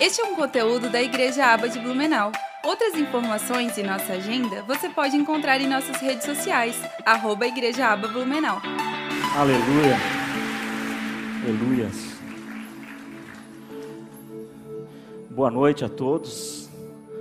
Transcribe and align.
Este 0.00 0.20
é 0.20 0.24
um 0.24 0.34
conteúdo 0.34 0.90
da 0.90 1.00
Igreja 1.00 1.46
Aba 1.46 1.68
de 1.68 1.78
Blumenau. 1.78 2.32
Outras 2.64 2.94
informações 2.96 3.78
e 3.78 3.82
nossa 3.82 4.14
agenda 4.14 4.62
você 4.64 4.88
pode 4.88 5.16
encontrar 5.16 5.60
em 5.60 5.68
nossas 5.68 5.96
redes 5.98 6.24
sociais, 6.24 6.76
arroba 7.06 7.46
Igreja 7.46 7.86
Aba 7.86 8.08
Blumenau. 8.08 8.60
Aleluia. 9.36 9.96
Aleluias. 11.44 12.14
Boa 15.30 15.50
noite 15.50 15.84
a 15.84 15.88
todos. 15.88 16.68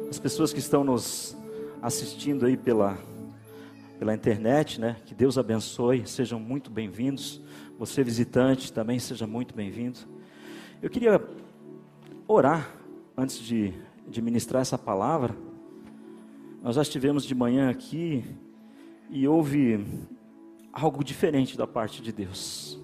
As 0.10 0.18
pessoas 0.18 0.52
que 0.52 0.60
estão 0.60 0.84
nos 0.84 1.38
assistindo 1.80 2.48
aí 2.48 2.58
pela, 2.58 2.98
pela 4.00 4.16
internet, 4.16 4.82
né? 4.82 4.96
Que 5.06 5.14
Deus 5.14 5.38
abençoe, 5.38 6.08
sejam 6.08 6.40
muito 6.40 6.72
bem-vindos. 6.72 7.40
Você 7.78 8.04
visitante 8.04 8.74
também 8.74 8.98
seja 8.98 9.28
muito 9.28 9.54
bem-vindo. 9.54 10.00
Eu 10.82 10.90
queria 10.90 11.22
orar 12.28 12.70
antes 13.18 13.38
de, 13.40 13.74
de 14.08 14.22
ministrar 14.22 14.62
essa 14.62 14.78
palavra. 14.78 15.36
Nós 16.62 16.76
já 16.76 16.82
estivemos 16.82 17.26
de 17.26 17.36
manhã 17.36 17.70
aqui 17.70 18.24
e 19.10 19.28
houve 19.28 19.86
algo 20.72 21.04
diferente 21.04 21.58
da 21.58 21.68
parte 21.68 22.02
de 22.02 22.12
Deus. 22.12 22.80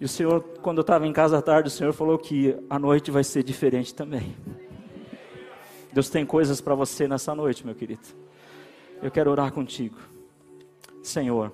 E 0.00 0.04
o 0.04 0.08
Senhor, 0.08 0.42
quando 0.62 0.78
eu 0.78 0.82
estava 0.82 1.06
em 1.06 1.12
casa 1.12 1.38
à 1.38 1.42
tarde, 1.42 1.68
o 1.68 1.70
Senhor 1.70 1.92
falou 1.92 2.18
que 2.18 2.56
a 2.68 2.78
noite 2.78 3.10
vai 3.10 3.22
ser 3.22 3.42
diferente 3.42 3.94
também. 3.94 4.34
Deus 5.92 6.08
tem 6.08 6.24
coisas 6.24 6.60
para 6.60 6.74
você 6.74 7.06
nessa 7.06 7.34
noite, 7.34 7.64
meu 7.64 7.74
querido. 7.74 8.02
Eu 9.02 9.10
quero 9.10 9.30
orar 9.30 9.52
contigo. 9.52 9.96
Senhor, 11.02 11.52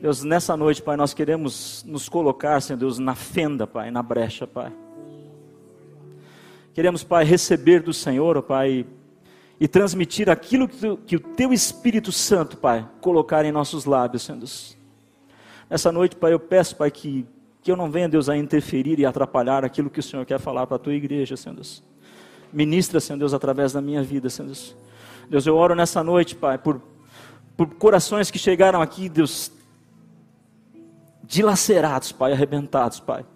Deus, 0.00 0.24
nessa 0.24 0.56
noite, 0.56 0.82
Pai, 0.82 0.96
nós 0.96 1.12
queremos 1.12 1.84
nos 1.86 2.08
colocar, 2.08 2.60
Senhor 2.62 2.78
Deus, 2.78 2.98
na 2.98 3.14
fenda, 3.14 3.66
Pai, 3.66 3.90
na 3.90 4.02
brecha, 4.02 4.46
Pai. 4.46 4.72
Queremos, 6.80 7.04
Pai, 7.04 7.24
receber 7.24 7.82
do 7.82 7.92
Senhor, 7.92 8.38
ó 8.38 8.40
Pai, 8.40 8.86
e 9.60 9.68
transmitir 9.68 10.30
aquilo 10.30 10.66
que, 10.66 10.78
tu, 10.78 10.96
que 10.96 11.16
o 11.16 11.20
Teu 11.20 11.52
Espírito 11.52 12.10
Santo, 12.10 12.56
Pai, 12.56 12.88
colocar 13.02 13.44
em 13.44 13.52
nossos 13.52 13.84
lábios, 13.84 14.22
Senhor 14.22 14.38
Deus. 14.38 14.78
Nessa 15.68 15.92
noite, 15.92 16.16
Pai, 16.16 16.32
eu 16.32 16.40
peço, 16.40 16.74
Pai, 16.76 16.90
que, 16.90 17.26
que 17.60 17.70
eu 17.70 17.76
não 17.76 17.90
venha, 17.90 18.08
Deus, 18.08 18.30
a 18.30 18.36
interferir 18.38 18.98
e 18.98 19.04
atrapalhar 19.04 19.62
aquilo 19.62 19.90
que 19.90 20.00
o 20.00 20.02
Senhor 20.02 20.24
quer 20.24 20.40
falar 20.40 20.66
para 20.66 20.76
a 20.76 20.78
Tua 20.78 20.94
igreja, 20.94 21.36
Senhor 21.36 21.54
Deus. 21.54 21.82
Ministra, 22.50 22.98
Senhor 22.98 23.18
Deus, 23.18 23.34
através 23.34 23.74
da 23.74 23.82
minha 23.82 24.02
vida, 24.02 24.30
Senhor 24.30 24.46
Deus. 24.46 24.74
Deus, 25.28 25.46
eu 25.46 25.56
oro 25.56 25.74
nessa 25.74 26.02
noite, 26.02 26.34
Pai, 26.34 26.56
por, 26.56 26.80
por 27.58 27.74
corações 27.74 28.30
que 28.30 28.38
chegaram 28.38 28.80
aqui, 28.80 29.06
Deus, 29.06 29.52
dilacerados, 31.22 32.10
Pai, 32.10 32.32
arrebentados, 32.32 33.00
Pai. 33.00 33.26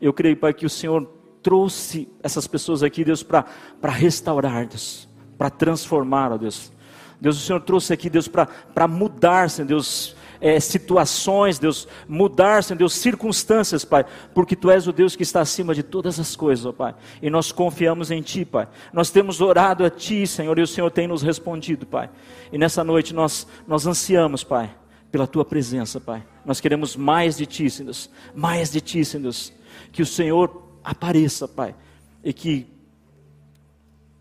Eu 0.00 0.12
creio, 0.12 0.36
Pai, 0.36 0.54
que 0.54 0.64
o 0.64 0.70
Senhor 0.70 1.21
trouxe 1.42 2.08
essas 2.22 2.46
pessoas 2.46 2.82
aqui, 2.82 3.04
Deus, 3.04 3.22
para 3.22 3.46
restaurar, 3.90 4.66
Deus, 4.66 5.08
para 5.36 5.50
transformar, 5.50 6.32
ó 6.32 6.36
Deus. 6.36 6.72
Deus, 7.20 7.36
o 7.36 7.46
Senhor 7.46 7.60
trouxe 7.60 7.92
aqui, 7.92 8.10
Deus, 8.10 8.26
para 8.26 8.88
mudar, 8.88 9.48
Senhor 9.48 9.68
Deus, 9.68 10.16
é, 10.40 10.58
situações, 10.58 11.56
Deus, 11.56 11.86
mudar, 12.08 12.64
Senhor 12.64 12.76
Deus, 12.76 12.94
circunstâncias, 12.94 13.84
Pai, 13.84 14.04
porque 14.34 14.56
Tu 14.56 14.68
és 14.68 14.88
o 14.88 14.92
Deus 14.92 15.14
que 15.14 15.22
está 15.22 15.40
acima 15.40 15.72
de 15.72 15.84
todas 15.84 16.18
as 16.18 16.34
coisas, 16.34 16.66
ó 16.66 16.72
Pai, 16.72 16.96
e 17.22 17.30
nós 17.30 17.52
confiamos 17.52 18.10
em 18.10 18.20
Ti, 18.20 18.44
Pai. 18.44 18.66
Nós 18.92 19.10
temos 19.10 19.40
orado 19.40 19.84
a 19.84 19.90
Ti, 19.90 20.26
Senhor, 20.26 20.58
e 20.58 20.62
o 20.62 20.66
Senhor 20.66 20.90
tem 20.90 21.06
nos 21.06 21.22
respondido, 21.22 21.86
Pai. 21.86 22.10
E 22.52 22.58
nessa 22.58 22.82
noite 22.82 23.14
nós, 23.14 23.46
nós 23.68 23.86
ansiamos, 23.86 24.42
Pai, 24.42 24.74
pela 25.12 25.28
Tua 25.28 25.44
presença, 25.44 26.00
Pai. 26.00 26.24
Nós 26.44 26.60
queremos 26.60 26.96
mais 26.96 27.36
de 27.36 27.46
Ti, 27.46 27.70
Senhor 27.70 27.86
Deus, 27.86 28.10
mais 28.34 28.72
de 28.72 28.80
Ti, 28.80 29.04
Senhor 29.04 29.22
Deus. 29.22 29.52
Que 29.92 30.02
o 30.02 30.06
Senhor 30.06 30.71
apareça, 30.84 31.46
Pai, 31.46 31.74
e 32.22 32.32
que 32.32 32.66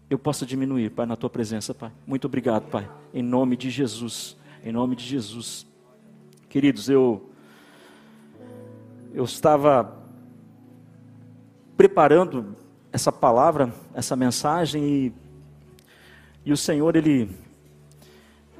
eu 0.10 0.20
possa 0.20 0.46
diminuir, 0.46 0.90
Pai, 0.92 1.06
na 1.06 1.16
tua 1.16 1.30
presença, 1.30 1.74
Pai. 1.74 1.92
Muito 2.06 2.26
obrigado, 2.26 2.70
Pai, 2.70 2.90
em 3.14 3.24
nome 3.24 3.56
de 3.56 3.70
Jesus, 3.70 4.36
em 4.64 4.72
nome 4.72 4.96
de 4.96 5.06
Jesus. 5.06 5.66
Queridos, 6.50 6.90
eu 6.90 7.30
eu 9.14 9.26
estava 9.26 9.98
preparando 11.76 12.56
essa 12.92 13.12
palavra, 13.12 13.74
essa 13.94 14.16
mensagem 14.16 14.84
e, 14.84 15.14
e 16.46 16.52
o 16.52 16.58
Senhor 16.58 16.96
ele 16.96 17.30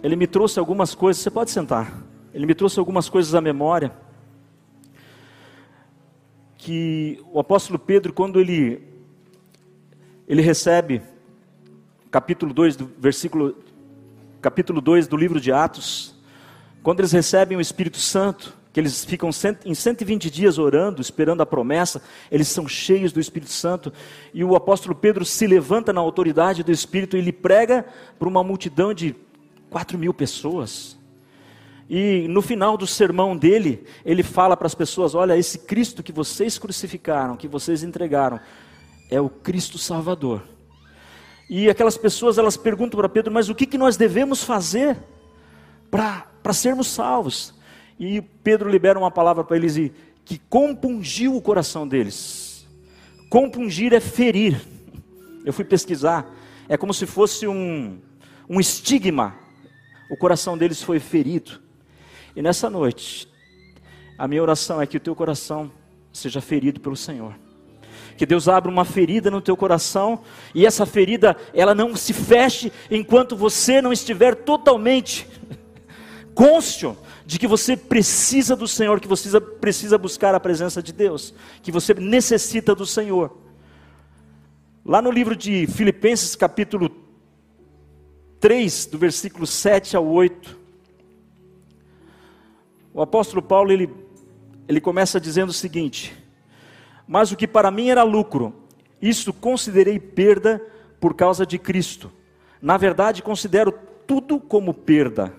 ele 0.04 0.16
me 0.16 0.26
trouxe 0.26 0.58
algumas 0.58 0.96
coisas. 0.96 1.22
Você 1.22 1.30
pode 1.30 1.52
sentar. 1.52 2.02
Ele 2.34 2.46
me 2.46 2.56
trouxe 2.56 2.80
algumas 2.80 3.08
coisas 3.08 3.36
à 3.36 3.42
memória 3.42 3.94
que 6.62 7.20
o 7.32 7.40
apóstolo 7.40 7.80
Pedro, 7.80 8.14
quando 8.14 8.40
ele, 8.40 8.84
ele 10.28 10.44
recebe, 10.44 11.02
capítulo 12.12 12.54
2 12.54 12.76
do 12.76 12.92
versículo, 13.00 13.56
capítulo 14.40 14.80
2 14.80 15.08
do 15.08 15.18
livro 15.18 15.42
de 15.42 15.52
Atos, 15.52 16.16
quando 16.84 17.00
eles 17.00 17.12
recebem 17.12 17.58
o 17.58 17.62
Espírito 17.62 17.98
Santo, 17.98 18.56
que 18.72 18.80
eles 18.80 19.04
ficam 19.04 19.32
em 19.66 19.74
120 19.74 20.30
dias 20.30 20.60
orando, 20.60 21.02
esperando 21.02 21.42
a 21.42 21.48
promessa, 21.48 22.00
eles 22.30 22.48
são 22.48 22.68
cheios 22.68 23.12
do 23.12 23.20
Espírito 23.20 23.52
Santo, 23.52 23.92
e 24.32 24.44
o 24.44 24.56
apóstolo 24.56 24.94
Pedro 24.94 25.26
se 25.26 25.48
levanta 25.48 25.92
na 25.92 26.00
autoridade 26.00 26.62
do 26.62 26.72
Espírito 26.72 27.18
e 27.18 27.20
ele 27.22 27.34
prega 27.34 27.88
para 28.20 28.28
uma 28.28 28.44
multidão 28.44 28.94
de 28.94 29.16
4 29.72 29.98
mil 29.98 30.14
pessoas. 30.14 30.96
E 31.94 32.26
no 32.30 32.42
final 32.42 32.78
do 32.78 32.88
sermão 32.88 33.36
dele, 33.36 33.84
ele 34.06 34.24
fala 34.24 34.56
para 34.56 34.66
as 34.66 34.74
pessoas: 34.74 35.14
Olha, 35.14 35.38
esse 35.38 35.60
Cristo 35.60 36.02
que 36.02 36.14
vocês 36.14 36.58
crucificaram, 36.58 37.36
que 37.36 37.50
vocês 37.50 37.84
entregaram, 37.84 38.40
é 39.10 39.20
o 39.20 39.28
Cristo 39.28 39.78
Salvador. 39.78 40.42
E 41.50 41.70
aquelas 41.70 41.98
pessoas 41.98 42.38
elas 42.38 42.56
perguntam 42.56 42.98
para 42.98 43.10
Pedro: 43.10 43.34
Mas 43.34 43.50
o 43.50 43.56
que, 43.56 43.66
que 43.66 43.78
nós 43.78 43.98
devemos 43.98 44.42
fazer 44.42 44.98
para 45.92 46.54
sermos 46.54 46.88
salvos? 46.88 47.54
E 48.00 48.22
Pedro 48.22 48.70
libera 48.70 48.98
uma 48.98 49.12
palavra 49.12 49.44
para 49.44 49.58
eles 49.58 49.76
e, 49.76 49.92
que 50.24 50.40
compungiu 50.50 51.36
o 51.36 51.42
coração 51.42 51.86
deles. 51.86 52.66
Compungir 53.30 53.92
é 53.92 54.00
ferir. 54.00 54.66
Eu 55.44 55.52
fui 55.52 55.66
pesquisar. 55.66 56.26
É 56.70 56.78
como 56.78 56.94
se 56.94 57.06
fosse 57.06 57.46
um, 57.46 58.00
um 58.48 58.62
estigma. 58.62 59.36
O 60.10 60.16
coração 60.16 60.58
deles 60.58 60.82
foi 60.82 60.98
ferido. 60.98 61.60
E 62.36 62.42
nessa 62.42 62.70
noite, 62.70 63.28
a 64.18 64.28
minha 64.28 64.42
oração 64.42 64.82
é 64.82 64.86
que 64.86 64.98
o 64.98 65.00
teu 65.00 65.16
coração 65.16 65.72
seja 66.14 66.42
ferido 66.42 66.80
pelo 66.80 66.96
Senhor. 66.96 67.36
Que 68.18 68.26
Deus 68.26 68.48
abra 68.48 68.72
uma 68.72 68.86
ferida 68.86 69.32
no 69.32 69.42
teu 69.42 69.58
coração 69.58 70.22
e 70.54 70.66
essa 70.66 70.86
ferida 70.86 71.36
ela 71.54 71.74
não 71.74 71.96
se 71.96 72.14
feche 72.14 72.72
enquanto 72.90 73.36
você 73.36 73.82
não 73.82 73.92
estiver 73.92 74.36
totalmente 74.36 75.28
cônscio 76.36 76.98
de 77.26 77.40
que 77.40 77.48
você 77.48 77.76
precisa 77.78 78.56
do 78.56 78.68
Senhor, 78.68 79.00
que 79.00 79.08
você 79.08 79.40
precisa 79.40 79.98
buscar 79.98 80.36
a 80.36 80.40
presença 80.40 80.84
de 80.84 80.92
Deus, 80.92 81.34
que 81.64 81.72
você 81.72 81.94
necessita 81.94 82.76
do 82.76 82.86
Senhor. 82.86 83.38
Lá 84.86 85.02
no 85.02 85.12
livro 85.12 85.36
de 85.36 85.66
Filipenses, 85.68 86.36
capítulo 86.36 86.92
3, 88.40 88.88
do 88.88 88.98
versículo 88.98 89.48
7 89.48 89.96
ao 89.96 90.06
8, 90.06 90.61
o 92.94 93.02
apóstolo 93.02 93.42
Paulo 93.42 93.72
ele, 93.72 93.90
ele 94.68 94.82
começa 94.82 95.20
dizendo 95.20 95.50
o 95.50 95.54
seguinte: 95.54 96.16
Mas 97.08 97.32
o 97.32 97.36
que 97.36 97.48
para 97.48 97.72
mim 97.72 97.90
era 97.90 98.04
lucro, 98.04 98.54
isso 99.02 99.34
considerei 99.34 100.00
perda 100.00 100.62
por 101.00 101.16
causa 101.16 101.46
de 101.46 101.58
Cristo. 101.58 102.12
Na 102.62 102.78
verdade, 102.78 103.24
considero 103.24 103.74
tudo 104.06 104.40
como 104.40 104.74
perda, 104.74 105.34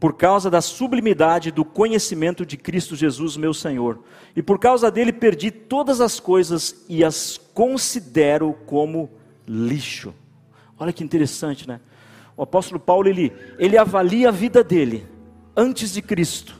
por 0.00 0.14
causa 0.14 0.48
da 0.48 0.60
sublimidade 0.60 1.50
do 1.50 1.64
conhecimento 1.64 2.46
de 2.46 2.56
Cristo 2.56 2.94
Jesus, 2.94 3.36
meu 3.36 3.52
Senhor. 3.52 3.98
E 4.34 4.42
por 4.42 4.58
causa 4.58 4.90
dele 4.90 5.12
perdi 5.12 5.50
todas 5.50 6.00
as 6.00 6.20
coisas 6.20 6.84
e 6.88 7.04
as 7.04 7.36
considero 7.52 8.54
como 8.66 9.10
lixo. 9.46 10.14
Olha 10.78 10.92
que 10.92 11.02
interessante, 11.02 11.66
né? 11.66 11.80
O 12.38 12.44
apóstolo 12.44 12.78
Paulo 12.78 13.08
ele, 13.08 13.32
ele 13.58 13.76
avalia 13.76 14.28
a 14.28 14.30
vida 14.30 14.62
dele 14.62 15.04
antes 15.56 15.92
de 15.92 16.00
Cristo 16.00 16.54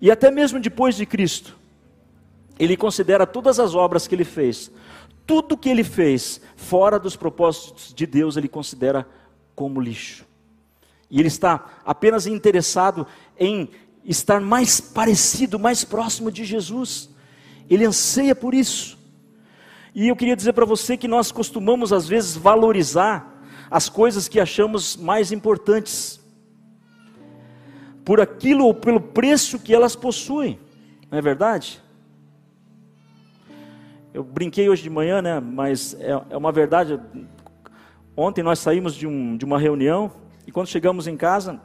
e 0.00 0.08
até 0.08 0.30
mesmo 0.30 0.60
depois 0.60 0.94
de 0.94 1.04
Cristo. 1.04 1.58
Ele 2.56 2.76
considera 2.76 3.26
todas 3.26 3.58
as 3.58 3.74
obras 3.74 4.06
que 4.06 4.14
ele 4.14 4.24
fez, 4.24 4.70
tudo 5.26 5.56
que 5.56 5.68
ele 5.68 5.82
fez 5.82 6.40
fora 6.54 6.96
dos 6.96 7.16
propósitos 7.16 7.92
de 7.92 8.06
Deus, 8.06 8.36
ele 8.36 8.46
considera 8.46 9.04
como 9.56 9.80
lixo. 9.80 10.24
E 11.10 11.18
ele 11.18 11.26
está 11.26 11.80
apenas 11.84 12.28
interessado 12.28 13.04
em 13.36 13.68
estar 14.04 14.40
mais 14.40 14.80
parecido, 14.80 15.58
mais 15.58 15.82
próximo 15.82 16.30
de 16.30 16.44
Jesus. 16.44 17.10
Ele 17.68 17.84
anseia 17.84 18.36
por 18.36 18.54
isso. 18.54 18.96
E 19.92 20.06
eu 20.06 20.14
queria 20.14 20.36
dizer 20.36 20.52
para 20.52 20.64
você 20.64 20.96
que 20.96 21.08
nós 21.08 21.32
costumamos 21.32 21.92
às 21.92 22.06
vezes 22.06 22.36
valorizar 22.36 23.39
as 23.70 23.88
coisas 23.88 24.26
que 24.26 24.40
achamos 24.40 24.96
mais 24.96 25.30
importantes, 25.30 26.18
por 28.04 28.20
aquilo 28.20 28.64
ou 28.64 28.74
pelo 28.74 29.00
preço 29.00 29.58
que 29.58 29.74
elas 29.74 29.94
possuem, 29.94 30.58
não 31.10 31.18
é 31.18 31.22
verdade? 31.22 31.80
Eu 34.12 34.24
brinquei 34.24 34.68
hoje 34.68 34.82
de 34.82 34.90
manhã, 34.90 35.22
né? 35.22 35.38
Mas 35.38 35.94
é, 36.00 36.10
é 36.30 36.36
uma 36.36 36.50
verdade. 36.50 37.00
Ontem 38.16 38.42
nós 38.42 38.58
saímos 38.58 38.94
de, 38.94 39.06
um, 39.06 39.36
de 39.36 39.44
uma 39.44 39.58
reunião 39.58 40.10
e 40.46 40.50
quando 40.50 40.66
chegamos 40.66 41.06
em 41.06 41.16
casa, 41.16 41.60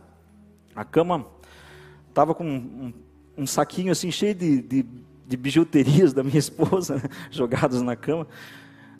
a 0.76 0.86
cama 0.86 1.26
estava 2.08 2.36
com 2.36 2.46
um, 2.46 2.94
um, 3.36 3.48
saquinho 3.48 3.92
assim 3.92 4.12
cheio 4.12 4.36
de, 4.36 4.62
de, 4.62 4.86
de 5.28 5.38
bijuterias 5.38 6.14
da 6.14 6.24
minha 6.24 6.38
esposa 6.40 7.02
jogadas 7.32 7.82
na 7.82 7.96
cama. 7.96 8.28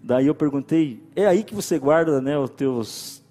Daí 0.06 0.28
eu 0.28 0.36
perguntei: 0.36 1.02
é 1.16 1.26
aí 1.26 1.44
que 1.44 1.56
você 1.56 1.80
guarda, 1.80 2.22
né, 2.22 2.38
os 2.38 2.52
teus, 2.52 3.24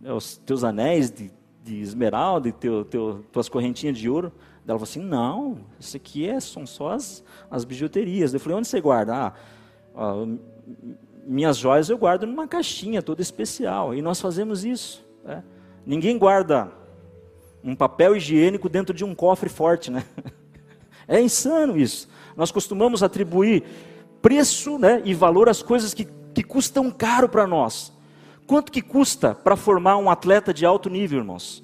né, 0.00 0.12
os 0.12 0.36
teus 0.38 0.64
anéis 0.64 1.12
de, 1.12 1.30
de 1.62 1.80
esmeralda, 1.80 2.48
e 2.48 2.52
teu, 2.52 2.84
teu, 2.84 3.24
tuas 3.30 3.48
correntinhas 3.48 3.96
de 3.96 4.10
ouro? 4.10 4.32
Ela 4.66 4.76
falou 4.76 4.82
assim: 4.82 5.00
não, 5.00 5.58
isso 5.78 5.96
aqui 5.96 6.28
é, 6.28 6.40
são 6.40 6.66
só 6.66 6.90
as, 6.90 7.22
as 7.48 7.64
bijuterias. 7.64 8.34
Eu 8.34 8.40
falei: 8.40 8.58
onde 8.58 8.66
você 8.66 8.80
guarda? 8.80 9.14
Ah, 9.14 9.32
ó, 9.94 10.26
minhas 11.24 11.56
joias 11.56 11.88
eu 11.88 11.96
guardo 11.96 12.26
numa 12.26 12.48
caixinha 12.48 13.00
toda 13.00 13.22
especial. 13.22 13.94
E 13.94 14.02
nós 14.02 14.20
fazemos 14.20 14.64
isso. 14.64 15.06
Né? 15.24 15.44
Ninguém 15.86 16.18
guarda 16.18 16.68
um 17.62 17.76
papel 17.76 18.16
higiênico 18.16 18.68
dentro 18.68 18.92
de 18.92 19.04
um 19.04 19.14
cofre 19.14 19.48
forte, 19.48 19.92
né? 19.92 20.04
É 21.08 21.20
insano 21.20 21.78
isso. 21.78 22.08
Nós 22.36 22.50
costumamos 22.50 23.00
atribuir 23.00 23.62
preço 24.26 24.76
né, 24.76 25.00
e 25.04 25.14
valor 25.14 25.48
às 25.48 25.62
coisas 25.62 25.94
que, 25.94 26.04
que 26.34 26.42
custam 26.42 26.90
caro 26.90 27.28
para 27.28 27.46
nós. 27.46 27.92
Quanto 28.44 28.72
que 28.72 28.82
custa 28.82 29.32
para 29.36 29.54
formar 29.54 29.98
um 29.98 30.10
atleta 30.10 30.52
de 30.52 30.66
alto 30.66 30.90
nível, 30.90 31.20
irmãos? 31.20 31.62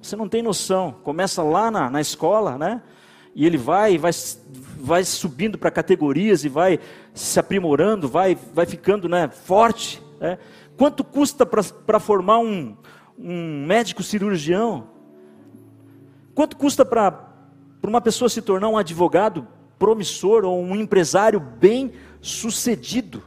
Você 0.00 0.16
não 0.16 0.30
tem 0.30 0.40
noção. 0.42 0.94
Começa 1.02 1.42
lá 1.42 1.70
na, 1.70 1.90
na 1.90 2.00
escola, 2.00 2.56
né? 2.56 2.80
E 3.34 3.44
ele 3.44 3.58
vai, 3.58 3.98
vai, 3.98 4.12
vai 4.78 5.04
subindo 5.04 5.58
para 5.58 5.70
categorias 5.70 6.42
e 6.42 6.48
vai 6.48 6.80
se 7.12 7.38
aprimorando, 7.38 8.08
vai, 8.08 8.34
vai 8.54 8.64
ficando 8.64 9.06
né, 9.06 9.28
forte. 9.28 10.02
Né? 10.18 10.38
Quanto 10.74 11.04
custa 11.04 11.44
para 11.44 12.00
formar 12.00 12.38
um, 12.38 12.74
um 13.18 13.66
médico 13.66 14.02
cirurgião? 14.02 14.88
Quanto 16.34 16.56
custa 16.56 16.82
para 16.82 17.28
uma 17.82 18.00
pessoa 18.00 18.30
se 18.30 18.40
tornar 18.40 18.70
um 18.70 18.78
advogado 18.78 19.46
promissor 19.78 20.44
ou 20.44 20.62
um 20.62 20.74
empresário 20.76 21.40
bem 21.40 21.92
sucedido? 22.20 23.22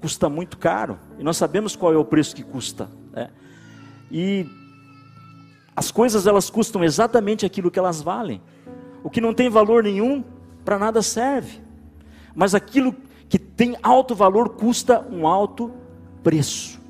Custa 0.00 0.28
muito 0.28 0.58
caro. 0.58 0.98
E 1.18 1.22
nós 1.22 1.36
sabemos 1.36 1.76
qual 1.76 1.92
é 1.92 1.96
o 1.96 2.04
preço 2.04 2.34
que 2.34 2.42
custa. 2.42 2.90
Né? 3.12 3.30
E 4.10 4.46
as 5.74 5.90
coisas 5.90 6.26
elas 6.26 6.50
custam 6.50 6.84
exatamente 6.84 7.46
aquilo 7.46 7.70
que 7.70 7.78
elas 7.78 8.02
valem. 8.02 8.42
O 9.02 9.10
que 9.10 9.20
não 9.20 9.32
tem 9.32 9.48
valor 9.48 9.82
nenhum, 9.82 10.22
para 10.64 10.78
nada 10.78 11.02
serve. 11.02 11.60
Mas 12.34 12.54
aquilo 12.54 12.94
que 13.28 13.38
tem 13.38 13.76
alto 13.82 14.14
valor 14.14 14.50
custa 14.50 15.00
um 15.10 15.26
alto 15.26 15.72
preço. 16.22 16.80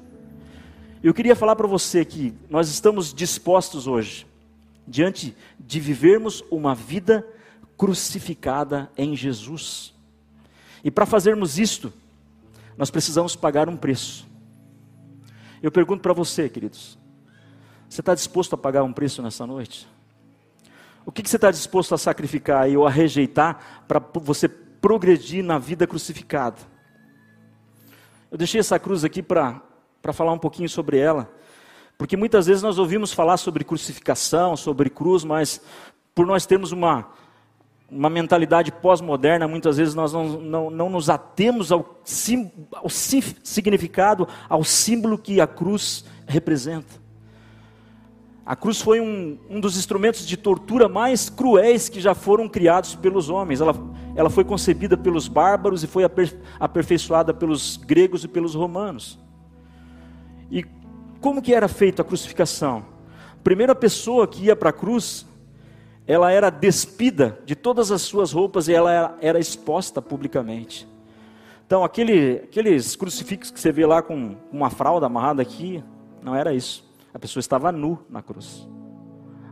Eu 1.03 1.13
queria 1.13 1.35
falar 1.35 1.57
para 1.57 1.67
você 1.67 2.05
que 2.05 2.35
nós 2.49 2.69
estamos 2.69 3.13
dispostos 3.13 3.87
hoje, 3.87 4.27
diante 4.87 5.37
de 5.59 5.81
vivermos 5.81 6.45
uma 6.51 6.75
vida 6.75 7.27
crucificada 7.83 8.89
em 8.97 9.17
Jesus. 9.17 9.93
E 10.85 10.91
para 10.91 11.05
fazermos 11.05 11.59
isto, 11.59 11.93
nós 12.79 12.93
precisamos 12.93 13.35
pagar 13.35 13.69
um 13.69 13.77
preço. 13.77 14.25
Eu 15.61 15.73
pergunto 15.73 16.01
para 16.01 16.13
você, 16.13 16.49
queridos, 16.49 16.97
você 17.89 18.01
está 18.01 18.15
disposto 18.15 18.55
a 18.55 18.57
pagar 18.57 18.85
um 18.85 18.93
preço 18.93 19.21
nessa 19.21 19.45
noite? 19.49 19.89
O 21.05 21.11
que, 21.11 21.25
que 21.25 21.29
você 21.29 21.35
está 21.35 21.51
disposto 21.51 21.93
a 21.93 21.99
sacrificar 21.99 22.69
ou 22.69 22.87
a 22.87 22.91
rejeitar 22.91 23.83
para 23.89 23.99
você 23.99 24.49
progredir 24.49 25.43
na 25.43 25.59
vida 25.59 25.85
crucificada? 25.85 26.59
Eu 28.31 28.39
deixei 28.39 28.61
essa 28.61 28.79
cruz 28.79 29.03
aqui 29.03 29.25
para 29.25 29.61
falar 30.13 30.31
um 30.31 30.39
pouquinho 30.39 30.69
sobre 30.69 30.99
ela, 30.99 31.29
porque 31.99 32.17
muitas 32.17 32.47
vezes 32.47 32.63
nós 32.63 32.79
ouvimos 32.79 33.13
falar 33.13 33.39
sobre 33.39 33.65
crucificação, 33.65 34.57
sobre 34.57 34.89
cruz, 34.89 35.25
mas 35.25 35.61
por 36.15 36.25
nós 36.27 36.47
termos 36.47 36.71
uma, 36.71 37.11
uma 37.93 38.09
mentalidade 38.09 38.73
pós-moderna, 38.73 39.47
muitas 39.47 39.77
vezes 39.77 39.95
nós 39.95 40.13
não, 40.15 40.41
não, 40.41 40.71
não 40.71 40.89
nos 40.89 41.11
atemos 41.11 41.71
ao, 41.71 42.01
sim, 42.03 42.51
ao 42.73 42.89
significado, 42.89 44.27
ao 44.49 44.65
símbolo 44.65 45.19
que 45.19 45.41
a 45.41 45.47
cruz 45.47 46.05
representa. 46.27 47.03
A 48.45 48.57
cruz 48.57 48.81
foi 48.81 49.01
um, 49.01 49.39
um 49.49 49.61
dos 49.61 49.77
instrumentos 49.77 50.27
de 50.27 50.37
tortura 50.37 50.89
mais 50.89 51.29
cruéis 51.29 51.89
que 51.89 52.01
já 52.01 52.15
foram 52.15 52.49
criados 52.49 52.95
pelos 52.95 53.29
homens. 53.29 53.61
Ela, 53.61 53.75
ela 54.17 54.31
foi 54.31 54.43
concebida 54.43 54.97
pelos 54.97 55.29
bárbaros 55.29 55.85
e 55.85 55.87
foi 55.87 56.03
aper, 56.03 56.35
aperfeiçoada 56.59 57.33
pelos 57.33 57.77
gregos 57.77 58.25
e 58.25 58.29
pelos 58.29 58.55
romanos. 58.55 59.19
E 60.51 60.65
como 61.21 61.41
que 61.41 61.55
era 61.55 61.69
feita 61.69 62.03
a 62.03 62.05
crucificação? 62.05 62.85
A 63.33 63.43
primeira 63.45 63.75
pessoa 63.75 64.27
que 64.27 64.47
ia 64.47 64.57
para 64.57 64.71
a 64.71 64.73
cruz, 64.73 65.25
ela 66.07 66.31
era 66.31 66.51
despida 66.51 67.39
de 67.45 67.55
todas 67.55 67.91
as 67.91 68.03
suas 68.03 68.33
roupas 68.33 68.69
e 68.69 68.73
ela 68.73 68.93
era, 68.93 69.15
era 69.21 69.39
exposta 69.39 70.03
publicamente. 70.03 70.89
Então, 71.67 71.85
aquele, 71.85 72.43
aqueles 72.45 72.97
crucifixos 72.97 73.51
que 73.51 73.61
você 73.61 73.73
vê 73.73 73.87
lá 73.87 74.03
com 74.03 74.37
uma 74.53 74.69
fralda 74.69 75.07
amarrada 75.07 75.41
aqui, 75.41 75.83
não 76.23 76.35
era 76.35 76.53
isso. 76.53 76.85
A 77.15 77.19
pessoa 77.19 77.41
estava 77.41 77.71
nu 77.73 77.99
na 78.11 78.21
cruz. 78.21 78.69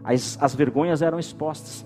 As, 0.04 0.36
as 0.40 0.54
vergonhas 0.54 1.02
eram 1.02 1.18
expostas. 1.18 1.84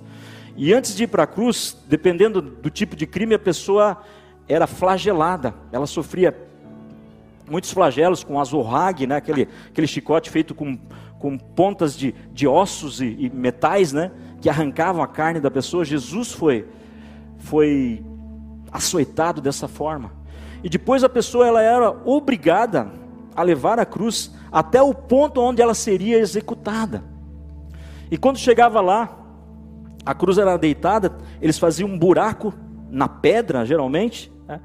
E 0.56 0.72
antes 0.72 0.96
de 0.96 1.04
ir 1.04 1.06
para 1.08 1.24
a 1.24 1.26
cruz, 1.26 1.76
dependendo 1.88 2.40
do 2.40 2.70
tipo 2.70 2.96
de 2.96 3.06
crime, 3.06 3.34
a 3.34 3.38
pessoa 3.38 3.98
era 4.48 4.66
flagelada. 4.66 5.54
Ela 5.72 5.86
sofria 5.86 6.34
muitos 7.48 7.72
flagelos 7.72 8.24
com 8.24 8.40
azorrague, 8.40 9.06
né? 9.06 9.16
aquele, 9.16 9.48
aquele 9.68 9.86
chicote 9.86 10.30
feito 10.30 10.54
com, 10.54 10.78
com 11.18 11.36
pontas 11.36 11.96
de, 11.96 12.14
de 12.32 12.46
ossos 12.46 13.00
e, 13.00 13.16
e 13.18 13.30
metais, 13.30 13.92
né? 13.92 14.10
Que 14.44 14.50
arrancavam 14.50 15.02
a 15.02 15.08
carne 15.08 15.40
da 15.40 15.50
pessoa. 15.50 15.86
Jesus 15.86 16.30
foi, 16.30 16.68
foi 17.38 18.04
açoitado 18.70 19.40
dessa 19.40 19.66
forma. 19.66 20.12
E 20.62 20.68
depois 20.68 21.02
a 21.02 21.08
pessoa 21.08 21.46
ela 21.46 21.62
era 21.62 21.90
obrigada 22.04 22.92
a 23.34 23.42
levar 23.42 23.78
a 23.78 23.86
cruz 23.86 24.34
até 24.52 24.82
o 24.82 24.92
ponto 24.92 25.40
onde 25.40 25.62
ela 25.62 25.72
seria 25.72 26.18
executada. 26.18 27.02
E 28.10 28.18
quando 28.18 28.36
chegava 28.36 28.82
lá, 28.82 29.16
a 30.04 30.14
cruz 30.14 30.36
era 30.36 30.58
deitada, 30.58 31.16
eles 31.40 31.58
faziam 31.58 31.88
um 31.88 31.98
buraco 31.98 32.52
na 32.90 33.08
pedra, 33.08 33.64
geralmente, 33.64 34.30
né? 34.46 34.60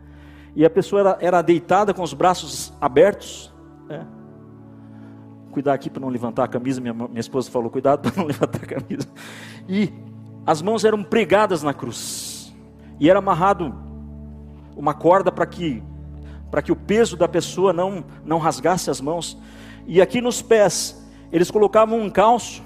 e 0.57 0.65
a 0.65 0.69
pessoa 0.69 1.00
era, 1.00 1.17
era, 1.21 1.41
deitada 1.41 1.93
com 1.93 2.03
os 2.03 2.13
braços 2.13 2.74
abertos. 2.81 3.50
Né? 3.88 4.05
Cuidar 5.59 5.73
aqui 5.73 5.89
para 5.89 5.99
não 5.99 6.07
levantar 6.07 6.45
a 6.45 6.47
camisa, 6.47 6.79
minha, 6.79 6.93
minha 6.93 7.19
esposa 7.19 7.51
falou: 7.51 7.69
cuidado 7.69 8.09
para 8.09 8.15
não 8.15 8.23
levantar 8.31 8.63
a 8.63 8.65
camisa. 8.65 9.05
E 9.67 9.91
as 10.45 10.61
mãos 10.61 10.85
eram 10.85 11.03
pregadas 11.03 11.61
na 11.61 11.73
cruz, 11.73 12.55
e 12.97 13.09
era 13.09 13.19
amarrado 13.19 13.75
uma 14.77 14.93
corda 14.93 15.33
para 15.33 15.45
que 15.45 15.83
para 16.49 16.61
que 16.61 16.71
o 16.71 16.77
peso 16.77 17.17
da 17.17 17.27
pessoa 17.27 17.73
não 17.73 18.05
não 18.23 18.37
rasgasse 18.37 18.89
as 18.89 19.01
mãos. 19.01 19.37
E 19.85 20.01
aqui 20.01 20.21
nos 20.21 20.41
pés, 20.41 21.05
eles 21.29 21.51
colocavam 21.51 21.99
um 21.99 22.09
calço, 22.09 22.63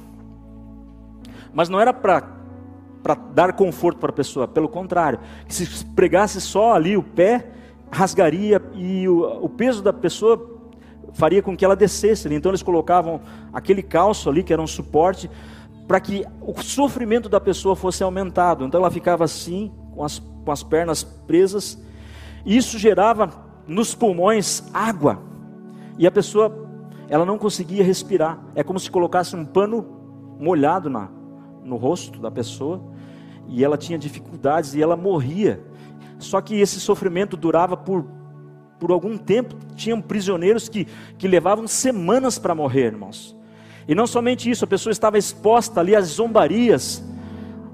mas 1.52 1.70
não 1.70 1.80
era 1.80 1.92
para 1.92 2.22
dar 3.34 3.54
conforto 3.54 3.98
para 3.98 4.12
a 4.12 4.14
pessoa, 4.14 4.48
pelo 4.48 4.70
contrário, 4.70 5.20
se 5.48 5.84
pregasse 5.96 6.40
só 6.40 6.74
ali 6.74 6.96
o 6.96 7.02
pé, 7.02 7.54
rasgaria 7.92 8.62
e 8.76 9.08
o, 9.10 9.46
o 9.46 9.50
peso 9.50 9.82
da 9.82 9.92
pessoa 9.92 10.53
faria 11.14 11.42
com 11.42 11.56
que 11.56 11.64
ela 11.64 11.76
descesse. 11.76 12.34
Então 12.34 12.52
eles 12.52 12.64
colocavam 12.64 13.22
aquele 13.52 13.82
calço 13.82 14.30
ali, 14.30 14.44
que 14.44 14.54
era 14.54 14.62
um 14.62 14.68
suporte, 14.68 15.30
para 15.88 16.00
que 16.00 16.26
o 16.42 16.62
sofrimento 16.62 17.30
da 17.30 17.40
pessoa 17.40 17.76
fosse 17.76 18.04
aumentado. 18.04 18.66
Então 18.66 18.80
ela 18.80 18.92
ficava 18.92 19.24
assim, 19.24 19.72
com 19.94 20.04
as, 20.04 20.20
com 20.20 20.52
as 20.52 20.64
pernas 20.64 21.04
presas, 21.04 21.82
e 22.46 22.58
isso 22.58 22.78
gerava 22.78 23.30
nos 23.68 23.96
pulmões 23.96 24.64
água, 24.74 25.22
e 25.98 26.06
a 26.06 26.12
pessoa 26.12 26.68
ela 27.08 27.26
não 27.26 27.38
conseguia 27.38 27.84
respirar. 27.84 28.40
É 28.56 28.64
como 28.64 28.80
se 28.80 28.90
colocasse 28.90 29.36
um 29.36 29.46
pano 29.46 29.86
molhado 30.40 30.90
na, 30.90 31.10
no 31.64 31.76
rosto 31.76 32.20
da 32.20 32.32
pessoa 32.32 32.82
e 33.48 33.64
ela 33.64 33.78
tinha 33.78 33.98
dificuldades 33.98 34.74
e 34.74 34.82
ela 34.82 34.98
morria. 34.98 35.64
Só 36.18 36.42
que 36.42 36.60
esse 36.60 36.80
sofrimento 36.80 37.36
durava 37.36 37.76
por, 37.76 38.06
por 38.84 38.92
algum 38.92 39.18
tempo. 39.18 39.56
Tinham 39.78 40.02
prisioneiros 40.02 40.68
que, 40.68 40.86
que 41.18 41.26
levavam 41.26 41.66
semanas 41.70 42.38
para 42.38 42.54
morrer, 42.54 42.88
irmãos. 42.88 43.34
E 43.88 43.96
não 43.96 44.06
somente 44.06 44.52
isso, 44.52 44.66
a 44.66 44.68
pessoa 44.68 44.92
estava 44.92 45.18
exposta 45.18 45.80
ali 45.80 45.96
às 45.96 46.08
zombarias, 46.08 47.02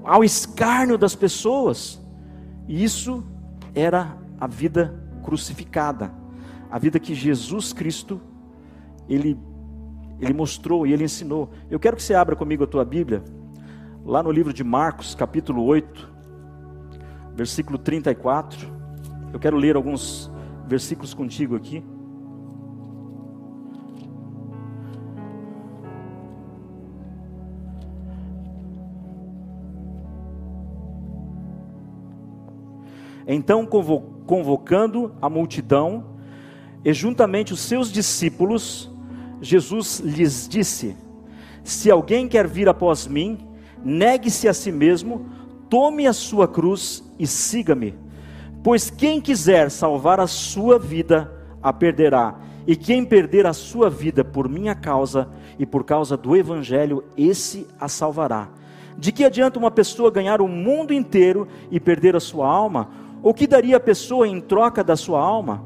ao 0.04 0.22
escárnio 0.22 0.96
das 0.96 1.16
pessoas. 1.16 2.00
E 2.68 2.84
isso 2.84 3.24
era 3.74 4.16
a 4.38 4.46
vida 4.46 5.02
crucificada, 5.24 6.14
a 6.70 6.78
vida 6.78 7.00
que 7.00 7.12
Jesus 7.12 7.72
Cristo 7.72 8.20
ele, 9.08 9.36
ele 10.20 10.32
mostrou 10.32 10.86
e 10.86 10.92
ele 10.92 11.02
ensinou. 11.02 11.50
Eu 11.68 11.80
quero 11.80 11.96
que 11.96 12.04
você 12.04 12.14
abra 12.14 12.36
comigo 12.36 12.62
a 12.62 12.68
tua 12.68 12.84
Bíblia, 12.84 13.24
lá 14.04 14.22
no 14.22 14.30
livro 14.30 14.52
de 14.52 14.62
Marcos, 14.62 15.16
capítulo 15.16 15.64
8, 15.64 16.08
versículo 17.34 17.78
34. 17.78 18.78
Eu 19.32 19.40
quero 19.40 19.56
ler 19.56 19.74
alguns 19.74 20.30
versículos 20.70 21.12
contigo 21.12 21.56
aqui. 21.56 21.82
Então, 33.26 33.66
convocando 33.66 35.12
a 35.20 35.28
multidão 35.28 36.04
e 36.84 36.92
juntamente 36.92 37.52
os 37.52 37.60
seus 37.60 37.92
discípulos, 37.92 38.88
Jesus 39.42 39.98
lhes 39.98 40.48
disse: 40.48 40.96
Se 41.64 41.90
alguém 41.90 42.28
quer 42.28 42.46
vir 42.46 42.68
após 42.68 43.08
mim, 43.08 43.38
negue-se 43.84 44.46
a 44.46 44.54
si 44.54 44.70
mesmo, 44.70 45.26
tome 45.68 46.06
a 46.06 46.12
sua 46.12 46.46
cruz 46.46 47.02
e 47.18 47.26
siga-me. 47.26 48.09
Pois 48.62 48.90
quem 48.90 49.20
quiser 49.20 49.70
salvar 49.70 50.20
a 50.20 50.26
sua 50.26 50.78
vida, 50.78 51.32
a 51.62 51.72
perderá, 51.72 52.36
e 52.66 52.76
quem 52.76 53.04
perder 53.04 53.46
a 53.46 53.52
sua 53.52 53.88
vida 53.88 54.22
por 54.22 54.48
minha 54.48 54.74
causa 54.74 55.28
e 55.58 55.64
por 55.64 55.82
causa 55.82 56.16
do 56.16 56.36
evangelho, 56.36 57.02
esse 57.16 57.66
a 57.80 57.88
salvará. 57.88 58.48
De 58.98 59.12
que 59.12 59.24
adianta 59.24 59.58
uma 59.58 59.70
pessoa 59.70 60.10
ganhar 60.10 60.42
o 60.42 60.48
mundo 60.48 60.92
inteiro 60.92 61.48
e 61.70 61.80
perder 61.80 62.14
a 62.14 62.20
sua 62.20 62.46
alma? 62.46 62.90
O 63.22 63.32
que 63.32 63.46
daria 63.46 63.78
a 63.78 63.80
pessoa 63.80 64.28
em 64.28 64.40
troca 64.40 64.84
da 64.84 64.94
sua 64.94 65.20
alma? 65.20 65.64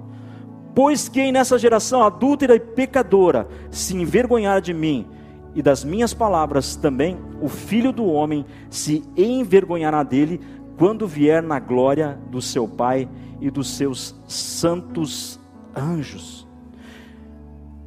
Pois 0.72 1.08
quem 1.08 1.32
nessa 1.32 1.58
geração 1.58 2.02
adúltera 2.02 2.54
e 2.54 2.60
pecadora 2.60 3.48
se 3.70 3.96
envergonhar 3.96 4.60
de 4.60 4.72
mim 4.72 5.06
e 5.54 5.62
das 5.62 5.84
minhas 5.84 6.12
palavras, 6.12 6.74
também 6.74 7.16
o 7.40 7.48
filho 7.48 7.92
do 7.92 8.06
homem 8.06 8.44
se 8.68 9.04
envergonhará 9.16 10.02
dele 10.02 10.40
quando 10.76 11.06
vier 11.06 11.42
na 11.42 11.58
glória 11.58 12.18
do 12.30 12.40
seu 12.40 12.66
Pai 12.66 13.08
e 13.40 13.50
dos 13.50 13.70
seus 13.76 14.14
santos 14.26 15.40
anjos. 15.76 16.46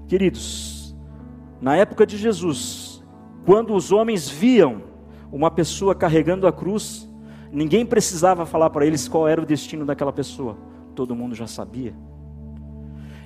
Queridos, 0.08 0.96
na 1.62 1.76
época 1.76 2.06
de 2.06 2.18
Jesus, 2.18 3.04
quando 3.46 3.74
os 3.74 3.92
homens 3.92 4.30
viam 4.30 4.84
uma 5.32 5.52
pessoa 5.52 5.94
carregando 5.94 6.48
a 6.48 6.54
cruz, 6.54 7.08
Ninguém 7.52 7.86
precisava 7.86 8.46
falar 8.46 8.70
para 8.70 8.86
eles 8.86 9.08
qual 9.08 9.28
era 9.28 9.42
o 9.42 9.46
destino 9.46 9.86
daquela 9.86 10.12
pessoa. 10.12 10.58
Todo 10.96 11.16
mundo 11.16 11.36
já 11.36 11.48
sabia. 11.48 11.94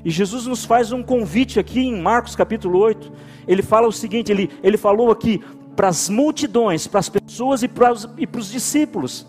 E 0.03 0.10
Jesus 0.10 0.46
nos 0.46 0.65
faz 0.65 0.91
um 0.91 1.03
convite 1.03 1.60
aqui 1.60 1.80
em 1.80 2.01
Marcos 2.01 2.36
capítulo 2.36 2.80
8. 2.80 3.12
Ele 3.48 3.62
fala 3.62 3.88
o 3.88 3.91
seguinte: 3.91 4.32
ele, 4.32 4.50
ele 4.63 4.77
falou 4.77 5.12
aqui 5.12 5.41
para 5.75 5.88
as 5.88 6.10
multidões, 6.10 6.88
para 6.88 7.00
as 7.00 7.10
pessoas 7.10 7.63
e 7.63 7.68
para 7.68 7.91
os, 7.91 8.10
e 8.18 8.27
para 8.27 8.39
os 8.39 8.51
discípulos. 8.51 9.27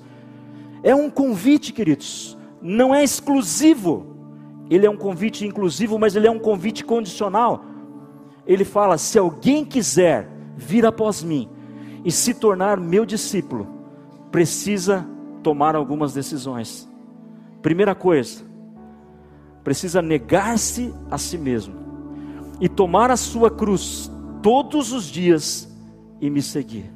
É 0.82 0.94
um 0.94 1.08
convite, 1.08 1.72
queridos, 1.72 2.36
não 2.60 2.94
é 2.94 3.02
exclusivo. 3.02 4.06
Ele 4.70 4.86
é 4.86 4.90
um 4.90 4.96
convite 4.96 5.46
inclusivo, 5.46 5.98
mas 5.98 6.16
ele 6.16 6.26
é 6.26 6.30
um 6.30 6.38
convite 6.38 6.84
condicional. 6.84 7.64
Ele 8.46 8.64
fala: 8.64 8.98
se 8.98 9.18
alguém 9.18 9.64
quiser 9.64 10.28
vir 10.56 10.84
após 10.86 11.22
mim 11.22 11.48
e 12.04 12.10
se 12.10 12.34
tornar 12.34 12.78
meu 12.78 13.04
discípulo, 13.04 13.68
precisa 14.30 15.06
tomar 15.42 15.74
algumas 15.74 16.12
decisões. 16.12 16.88
Primeira 17.60 17.94
coisa, 17.94 18.42
precisa 19.62 20.02
negar-se 20.02 20.92
a 21.10 21.18
si 21.18 21.38
mesmo 21.38 21.74
e 22.60 22.68
tomar 22.68 23.10
a 23.10 23.16
sua 23.16 23.50
cruz 23.50 24.10
todos 24.42 24.92
os 24.92 25.04
dias 25.04 25.68
e 26.20 26.28
me 26.28 26.42
seguir. 26.42 26.92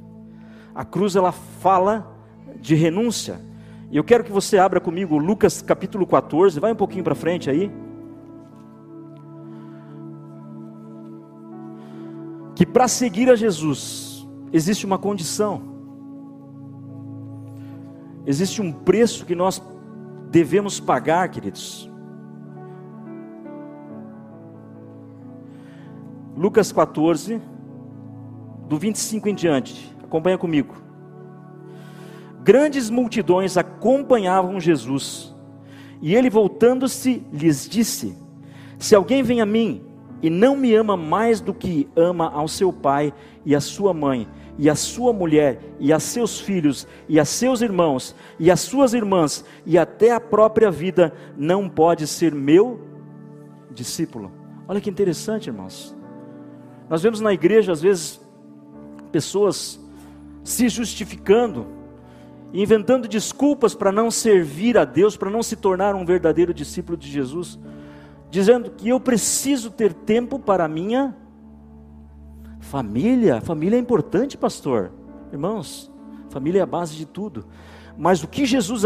A 0.74 0.84
cruz 0.84 1.16
ela 1.16 1.32
fala 1.32 2.14
de 2.60 2.74
renúncia. 2.74 3.40
E 3.90 3.96
eu 3.96 4.04
quero 4.04 4.24
que 4.24 4.32
você 4.32 4.58
abra 4.58 4.80
comigo 4.80 5.16
Lucas 5.16 5.62
capítulo 5.62 6.06
14, 6.06 6.58
vai 6.58 6.72
um 6.72 6.76
pouquinho 6.76 7.04
para 7.04 7.14
frente 7.14 7.48
aí. 7.48 7.70
Que 12.54 12.66
para 12.66 12.88
seguir 12.88 13.30
a 13.30 13.36
Jesus 13.36 14.26
existe 14.52 14.84
uma 14.84 14.98
condição. 14.98 15.76
Existe 18.26 18.60
um 18.60 18.72
preço 18.72 19.24
que 19.24 19.36
nós 19.36 19.62
devemos 20.30 20.80
pagar, 20.80 21.28
queridos. 21.28 21.88
Lucas 26.36 26.72
14, 26.72 27.40
do 28.68 28.76
25 28.76 29.28
em 29.28 29.34
diante, 29.34 29.96
acompanha 30.02 30.36
comigo. 30.36 30.85
Grandes 32.46 32.88
multidões 32.88 33.56
acompanhavam 33.56 34.60
Jesus, 34.60 35.34
e 36.00 36.14
ele 36.14 36.30
voltando-se 36.30 37.26
lhes 37.32 37.68
disse: 37.68 38.16
Se 38.78 38.94
alguém 38.94 39.20
vem 39.20 39.40
a 39.40 39.44
mim 39.46 39.82
e 40.22 40.30
não 40.30 40.56
me 40.56 40.72
ama 40.72 40.96
mais 40.96 41.40
do 41.40 41.52
que 41.52 41.88
ama 41.96 42.30
ao 42.30 42.46
seu 42.46 42.72
pai 42.72 43.12
e 43.44 43.52
a 43.52 43.60
sua 43.60 43.92
mãe, 43.92 44.28
e 44.56 44.70
a 44.70 44.76
sua 44.76 45.12
mulher, 45.12 45.58
e 45.80 45.92
a 45.92 45.98
seus 45.98 46.38
filhos, 46.38 46.86
e 47.08 47.18
a 47.18 47.24
seus 47.24 47.62
irmãos, 47.62 48.14
e 48.38 48.48
as 48.48 48.60
suas 48.60 48.94
irmãs, 48.94 49.44
e 49.66 49.76
até 49.76 50.12
a 50.12 50.20
própria 50.20 50.70
vida, 50.70 51.12
não 51.36 51.68
pode 51.68 52.06
ser 52.06 52.32
meu 52.32 52.80
discípulo. 53.72 54.30
Olha 54.68 54.80
que 54.80 54.88
interessante, 54.88 55.48
irmãos. 55.48 55.96
Nós 56.88 57.02
vemos 57.02 57.20
na 57.20 57.32
igreja, 57.32 57.72
às 57.72 57.82
vezes, 57.82 58.20
pessoas 59.10 59.84
se 60.44 60.68
justificando, 60.68 61.74
inventando 62.52 63.08
desculpas 63.08 63.74
para 63.74 63.92
não 63.92 64.10
servir 64.10 64.78
a 64.78 64.84
Deus, 64.84 65.16
para 65.16 65.30
não 65.30 65.42
se 65.42 65.56
tornar 65.56 65.94
um 65.94 66.04
verdadeiro 66.04 66.54
discípulo 66.54 66.96
de 66.96 67.10
Jesus, 67.10 67.58
dizendo 68.30 68.70
que 68.70 68.88
eu 68.88 69.00
preciso 69.00 69.70
ter 69.70 69.92
tempo 69.92 70.38
para 70.38 70.64
a 70.64 70.68
minha 70.68 71.14
Família, 72.66 73.40
família 73.40 73.76
é 73.76 73.78
importante, 73.78 74.36
pastor. 74.36 74.90
Irmãos, 75.32 75.88
família 76.30 76.58
é 76.58 76.62
a 76.62 76.66
base 76.66 76.96
de 76.96 77.06
tudo. 77.06 77.46
Mas 77.96 78.24
o 78.24 78.28
que 78.28 78.44
Jesus 78.44 78.84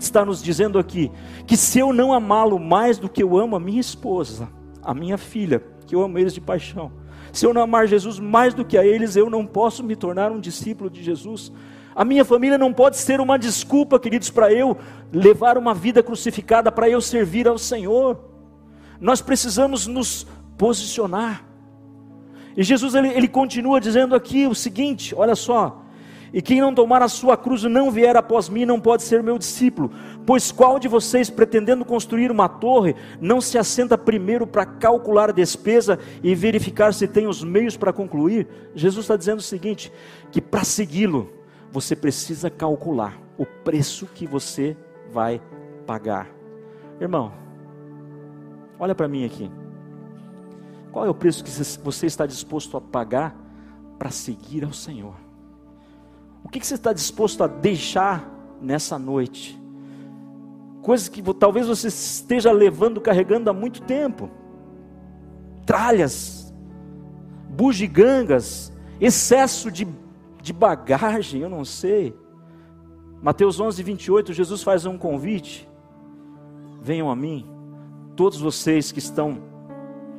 está 0.00 0.24
nos 0.24 0.42
dizendo 0.42 0.80
aqui, 0.80 1.12
que 1.46 1.56
se 1.56 1.78
eu 1.78 1.92
não 1.92 2.12
amá-lo 2.12 2.58
mais 2.58 2.98
do 2.98 3.08
que 3.08 3.22
eu 3.22 3.38
amo 3.38 3.54
a 3.54 3.60
minha 3.60 3.80
esposa, 3.80 4.48
a 4.82 4.92
minha 4.92 5.16
filha, 5.16 5.62
que 5.86 5.94
eu 5.94 6.02
amo 6.02 6.18
eles 6.18 6.34
de 6.34 6.40
paixão, 6.40 6.90
se 7.32 7.46
eu 7.46 7.54
não 7.54 7.62
amar 7.62 7.86
Jesus 7.86 8.18
mais 8.18 8.52
do 8.52 8.64
que 8.64 8.76
a 8.76 8.84
eles, 8.84 9.14
eu 9.14 9.30
não 9.30 9.46
posso 9.46 9.84
me 9.84 9.94
tornar 9.94 10.32
um 10.32 10.40
discípulo 10.40 10.90
de 10.90 11.00
Jesus. 11.00 11.52
A 11.94 12.04
minha 12.04 12.24
família 12.24 12.58
não 12.58 12.72
pode 12.72 12.96
ser 12.96 13.20
uma 13.20 13.38
desculpa, 13.38 14.00
queridos, 14.00 14.30
para 14.30 14.52
eu 14.52 14.76
levar 15.12 15.56
uma 15.56 15.72
vida 15.72 16.02
crucificada, 16.02 16.72
para 16.72 16.88
eu 16.88 17.00
servir 17.00 17.46
ao 17.46 17.56
Senhor. 17.56 18.18
Nós 19.00 19.20
precisamos 19.20 19.86
nos 19.86 20.26
posicionar. 20.58 21.44
E 22.56 22.62
Jesus 22.62 22.94
ele, 22.94 23.08
ele 23.08 23.28
continua 23.28 23.80
dizendo 23.80 24.14
aqui 24.14 24.46
o 24.46 24.54
seguinte: 24.54 25.14
olha 25.14 25.34
só. 25.34 25.82
E 26.32 26.42
quem 26.42 26.60
não 26.60 26.74
tomar 26.74 27.00
a 27.00 27.06
sua 27.06 27.36
cruz 27.36 27.62
e 27.62 27.68
não 27.68 27.92
vier 27.92 28.16
após 28.16 28.48
mim 28.48 28.64
não 28.64 28.80
pode 28.80 29.04
ser 29.04 29.22
meu 29.22 29.38
discípulo. 29.38 29.92
Pois 30.26 30.50
qual 30.50 30.80
de 30.80 30.88
vocês, 30.88 31.30
pretendendo 31.30 31.84
construir 31.84 32.28
uma 32.28 32.48
torre, 32.48 32.96
não 33.20 33.40
se 33.40 33.56
assenta 33.56 33.96
primeiro 33.96 34.44
para 34.44 34.66
calcular 34.66 35.28
a 35.28 35.32
despesa 35.32 35.96
e 36.24 36.34
verificar 36.34 36.92
se 36.92 37.06
tem 37.06 37.28
os 37.28 37.44
meios 37.44 37.76
para 37.76 37.92
concluir? 37.92 38.48
Jesus 38.74 39.04
está 39.04 39.16
dizendo 39.16 39.38
o 39.38 39.42
seguinte: 39.42 39.92
que 40.32 40.40
para 40.40 40.64
segui-lo, 40.64 41.30
você 41.74 41.96
precisa 41.96 42.48
calcular 42.48 43.20
o 43.36 43.44
preço 43.44 44.06
que 44.06 44.28
você 44.28 44.76
vai 45.10 45.42
pagar. 45.84 46.28
Irmão, 47.00 47.32
olha 48.78 48.94
para 48.94 49.08
mim 49.08 49.24
aqui. 49.24 49.50
Qual 50.92 51.04
é 51.04 51.10
o 51.10 51.14
preço 51.14 51.42
que 51.42 51.50
você 51.50 52.06
está 52.06 52.26
disposto 52.26 52.76
a 52.76 52.80
pagar 52.80 53.36
para 53.98 54.08
seguir 54.12 54.64
ao 54.64 54.72
Senhor? 54.72 55.16
O 56.44 56.48
que 56.48 56.64
você 56.64 56.74
está 56.74 56.92
disposto 56.92 57.42
a 57.42 57.48
deixar 57.48 58.24
nessa 58.60 58.96
noite? 58.96 59.60
Coisas 60.80 61.08
que 61.08 61.20
talvez 61.34 61.66
você 61.66 61.88
esteja 61.88 62.52
levando, 62.52 63.00
carregando 63.00 63.50
há 63.50 63.52
muito 63.52 63.82
tempo. 63.82 64.30
Tralhas, 65.66 66.54
bugigangas, 67.50 68.72
excesso 69.00 69.72
de, 69.72 69.88
de 70.44 70.52
bagagem, 70.52 71.40
eu 71.40 71.48
não 71.48 71.64
sei. 71.64 72.14
Mateus 73.22 73.58
11, 73.58 73.82
28, 73.82 74.34
Jesus 74.34 74.62
faz 74.62 74.84
um 74.84 74.98
convite: 74.98 75.66
venham 76.82 77.10
a 77.10 77.16
mim, 77.16 77.48
todos 78.14 78.38
vocês 78.38 78.92
que 78.92 78.98
estão 78.98 79.42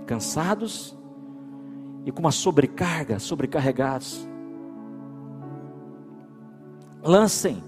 cansados 0.07 0.97
e 2.05 2.11
com 2.11 2.21
uma 2.21 2.31
sobrecarga, 2.31 3.19
sobrecarregados. 3.19 4.27
Lancem 7.03 7.63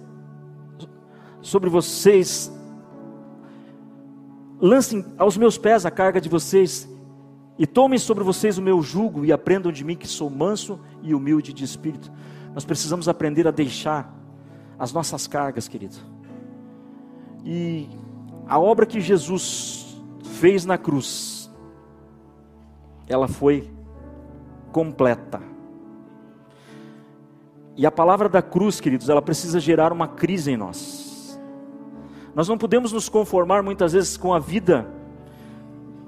sobre 1.39 1.69
vocês, 1.69 2.51
lancem 4.59 5.05
aos 5.15 5.37
meus 5.37 5.59
pés 5.59 5.85
a 5.85 5.91
carga 5.91 6.19
de 6.19 6.27
vocês 6.27 6.89
e 7.55 7.67
tomem 7.67 7.99
sobre 7.99 8.23
vocês 8.23 8.57
o 8.57 8.63
meu 8.63 8.81
jugo 8.81 9.23
e 9.23 9.31
aprendam 9.31 9.71
de 9.71 9.83
mim 9.83 9.95
que 9.95 10.07
sou 10.07 10.27
manso 10.27 10.79
e 11.03 11.13
humilde 11.13 11.53
de 11.53 11.63
espírito. 11.63 12.11
Nós 12.57 12.65
precisamos 12.65 13.07
aprender 13.07 13.47
a 13.47 13.51
deixar 13.51 14.11
as 14.79 14.91
nossas 14.91 15.27
cargas, 15.27 15.67
querido. 15.67 15.95
E 17.45 17.87
a 18.47 18.57
obra 18.57 18.83
que 18.83 18.99
Jesus 18.99 19.95
fez 20.39 20.65
na 20.65 20.75
cruz, 20.75 21.51
ela 23.07 23.27
foi 23.27 23.69
completa. 24.71 25.39
E 27.75 27.85
a 27.85 27.91
palavra 27.91 28.27
da 28.27 28.41
cruz, 28.41 28.81
queridos, 28.81 29.07
ela 29.07 29.21
precisa 29.21 29.59
gerar 29.59 29.93
uma 29.93 30.07
crise 30.07 30.49
em 30.49 30.57
nós. 30.57 31.39
Nós 32.33 32.47
não 32.47 32.57
podemos 32.57 32.91
nos 32.91 33.07
conformar 33.07 33.61
muitas 33.61 33.93
vezes 33.93 34.17
com 34.17 34.33
a 34.33 34.39
vida, 34.39 34.87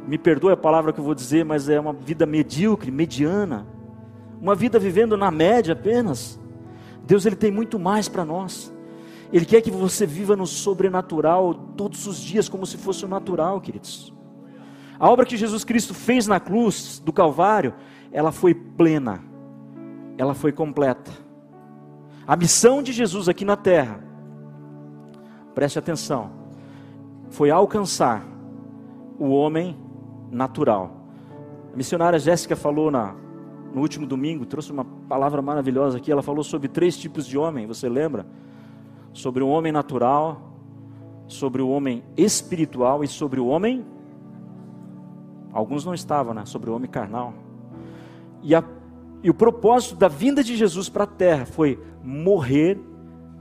me 0.08 0.18
perdoe 0.18 0.54
a 0.54 0.58
palavra 0.58 0.92
que 0.92 1.00
eu 1.00 1.04
vou 1.04 1.14
dizer, 1.14 1.46
mas 1.46 1.70
é 1.70 1.80
uma 1.80 1.94
vida 1.94 2.26
medíocre, 2.26 2.90
mediana, 2.90 3.68
uma 4.42 4.56
vida 4.56 4.80
vivendo 4.80 5.18
na 5.18 5.30
média 5.30 5.74
apenas. 5.74 6.40
Deus 7.06 7.26
ele 7.26 7.36
tem 7.36 7.52
muito 7.52 7.78
mais 7.78 8.08
para 8.08 8.24
nós. 8.24 8.74
Ele 9.32 9.46
quer 9.46 9.62
que 9.62 9.70
você 9.70 10.06
viva 10.06 10.36
no 10.36 10.48
sobrenatural 10.48 11.54
todos 11.54 12.08
os 12.08 12.20
dias 12.20 12.50
como 12.50 12.66
se 12.66 12.78
fosse 12.78 13.06
o 13.06 13.08
natural, 13.08 13.62
queridos. 13.62 14.14
A 15.00 15.10
obra 15.10 15.26
que 15.26 15.38
Jesus 15.38 15.64
Cristo 15.64 15.94
fez 15.94 16.28
na 16.28 16.40
cruz 16.40 17.00
do 17.04 17.14
Calvário, 17.14 17.74
ela 18.12 18.32
foi 18.32 18.54
plena. 18.54 19.24
Ela 20.18 20.34
foi 20.34 20.52
completa. 20.52 21.12
A 22.28 22.36
missão 22.36 22.84
de 22.84 22.92
Jesus 22.92 23.30
aqui 23.30 23.46
na 23.46 23.56
terra, 23.56 24.04
preste 25.56 25.80
atenção, 25.80 26.32
foi 27.30 27.50
alcançar 27.50 28.24
o 29.18 29.30
homem 29.30 29.78
natural. 30.30 30.92
A 31.74 31.78
missionária 31.78 32.20
Jéssica 32.20 32.56
falou 32.56 32.92
na, 32.92 33.16
no 33.74 33.82
último 33.82 34.06
domingo, 34.06 34.46
trouxe 34.46 34.72
uma 34.72 34.86
palavra 34.86 35.42
maravilhosa 35.42 35.98
aqui. 35.98 36.12
Ela 36.12 36.22
falou 36.22 36.44
sobre 36.44 36.68
três 36.68 36.98
tipos 36.98 37.26
de 37.26 37.38
homem, 37.38 37.68
você 37.68 37.88
lembra? 37.88 38.26
Sobre 39.14 39.44
o 39.44 39.48
homem 39.48 39.72
natural, 39.72 40.54
sobre 41.28 41.62
o 41.62 41.70
homem 41.70 42.04
espiritual 42.18 43.04
e 43.04 43.08
sobre 43.08 43.40
o 43.40 43.48
homem. 43.48 43.86
Alguns 45.52 45.86
não 45.86 45.94
estavam, 45.94 46.34
né? 46.34 46.46
Sobre 46.46 46.70
o 46.70 46.76
homem 46.76 46.90
carnal. 46.90 47.34
E 48.42 48.56
a 48.56 48.64
e 49.22 49.30
o 49.30 49.34
propósito 49.34 49.96
da 49.96 50.08
vinda 50.08 50.44
de 50.44 50.56
Jesus 50.56 50.88
para 50.88 51.04
a 51.04 51.08
terra 51.08 51.46
foi 51.46 51.80
morrer 52.04 52.80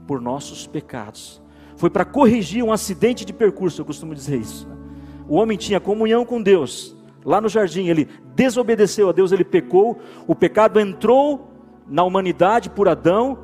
por 0.05 0.19
nossos 0.19 0.67
pecados. 0.67 1.41
Foi 1.77 1.89
para 1.89 2.03
corrigir 2.03 2.63
um 2.63 2.73
acidente 2.73 3.23
de 3.23 3.31
percurso, 3.31 3.79
eu 3.79 3.85
costumo 3.85 4.13
dizer 4.13 4.37
isso. 4.37 4.67
O 5.27 5.35
homem 5.35 5.57
tinha 5.57 5.79
comunhão 5.79 6.25
com 6.25 6.41
Deus. 6.41 6.95
Lá 7.25 7.41
no 7.41 7.49
jardim, 7.49 7.87
ele 7.87 8.07
desobedeceu 8.35 9.09
a 9.09 9.11
Deus, 9.11 9.31
ele 9.31 9.43
pecou. 9.43 9.99
O 10.27 10.35
pecado 10.35 10.79
entrou 10.79 11.49
na 11.87 12.03
humanidade 12.03 12.69
por 12.69 12.87
Adão. 12.87 13.39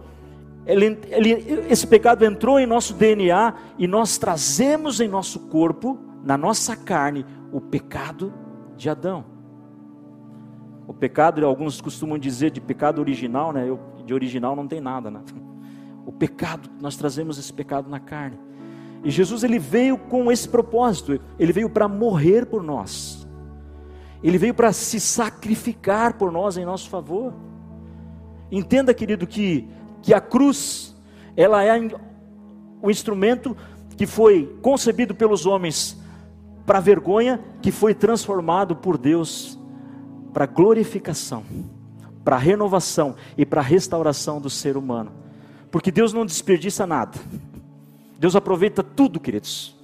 Ele, 0.66 0.98
ele, 1.10 1.66
esse 1.70 1.86
pecado 1.86 2.24
entrou 2.26 2.60
em 2.60 2.66
nosso 2.66 2.94
DNA 2.94 3.54
e 3.78 3.88
nós 3.88 4.18
trazemos 4.18 5.00
em 5.00 5.08
nosso 5.08 5.40
corpo, 5.48 6.00
na 6.24 6.38
nossa 6.38 6.76
carne, 6.76 7.26
o 7.52 7.60
pecado 7.62 8.34
de 8.76 8.90
Adão. 8.90 9.26
O 10.88 10.94
pecado, 10.94 11.46
alguns 11.46 11.82
costumam 11.82 12.18
dizer 12.18 12.52
de 12.52 12.62
pecado 12.62 13.00
original, 13.00 13.52
né? 13.52 13.68
Eu, 13.68 13.80
de 14.06 14.14
original 14.14 14.56
não 14.56 14.68
tem 14.68 14.80
nada, 14.80 15.10
né? 15.10 15.22
O 16.06 16.12
pecado, 16.12 16.70
nós 16.80 16.96
trazemos 16.96 17.38
esse 17.38 17.52
pecado 17.52 17.90
na 17.90 18.00
carne. 18.00 18.38
E 19.04 19.10
Jesus 19.10 19.44
ele 19.44 19.60
veio 19.60 19.98
com 19.98 20.32
esse 20.32 20.48
propósito, 20.48 21.20
ele 21.38 21.52
veio 21.52 21.70
para 21.70 21.88
morrer 21.88 22.46
por 22.46 22.64
nós. 22.64 23.25
Ele 24.26 24.40
veio 24.40 24.56
para 24.56 24.74
se 24.74 25.00
sacrificar 25.00 26.16
por 26.16 26.32
nós 26.32 26.58
em 26.58 26.66
nosso 26.66 26.90
favor. 26.90 27.32
Entenda, 28.52 28.92
querido, 28.92 29.28
que, 29.28 29.68
que 30.02 30.16
a 30.16 30.20
cruz, 30.20 30.96
ela 31.38 31.64
é 31.64 31.80
o 32.82 32.90
instrumento 32.90 33.56
que 33.96 34.08
foi 34.08 34.58
concebido 34.64 35.14
pelos 35.14 35.46
homens 35.46 35.96
para 36.66 36.80
vergonha, 36.80 37.40
que 37.62 37.72
foi 37.72 37.94
transformado 37.94 38.76
por 38.76 38.98
Deus 38.98 39.60
para 40.34 40.48
glorificação, 40.48 41.44
para 42.24 42.36
renovação 42.36 43.16
e 43.38 43.46
para 43.46 43.62
restauração 43.62 44.42
do 44.42 44.50
ser 44.50 44.76
humano. 44.76 45.12
Porque 45.70 45.92
Deus 45.92 46.12
não 46.12 46.26
desperdiça 46.26 46.88
nada. 46.88 47.20
Deus 48.18 48.36
aproveita 48.36 48.82
tudo, 48.82 49.20
queridos. 49.20 49.75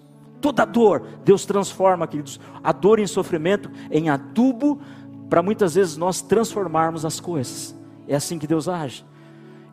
Toda 0.42 0.66
dor, 0.66 1.04
Deus 1.24 1.46
transforma, 1.46 2.08
queridos, 2.08 2.40
a 2.64 2.72
dor 2.72 3.00
em 3.00 3.08
sofrimento 3.08 3.70
em 3.92 4.10
adubo 4.10 4.82
para 5.30 5.42
muitas 5.42 5.76
vezes 5.76 5.96
nós 5.96 6.22
transformarmos 6.22 7.06
as 7.06 7.20
coisas. 7.20 7.76
É 8.08 8.16
assim 8.16 8.38
que 8.40 8.48
Deus 8.48 8.68
age. 8.68 9.06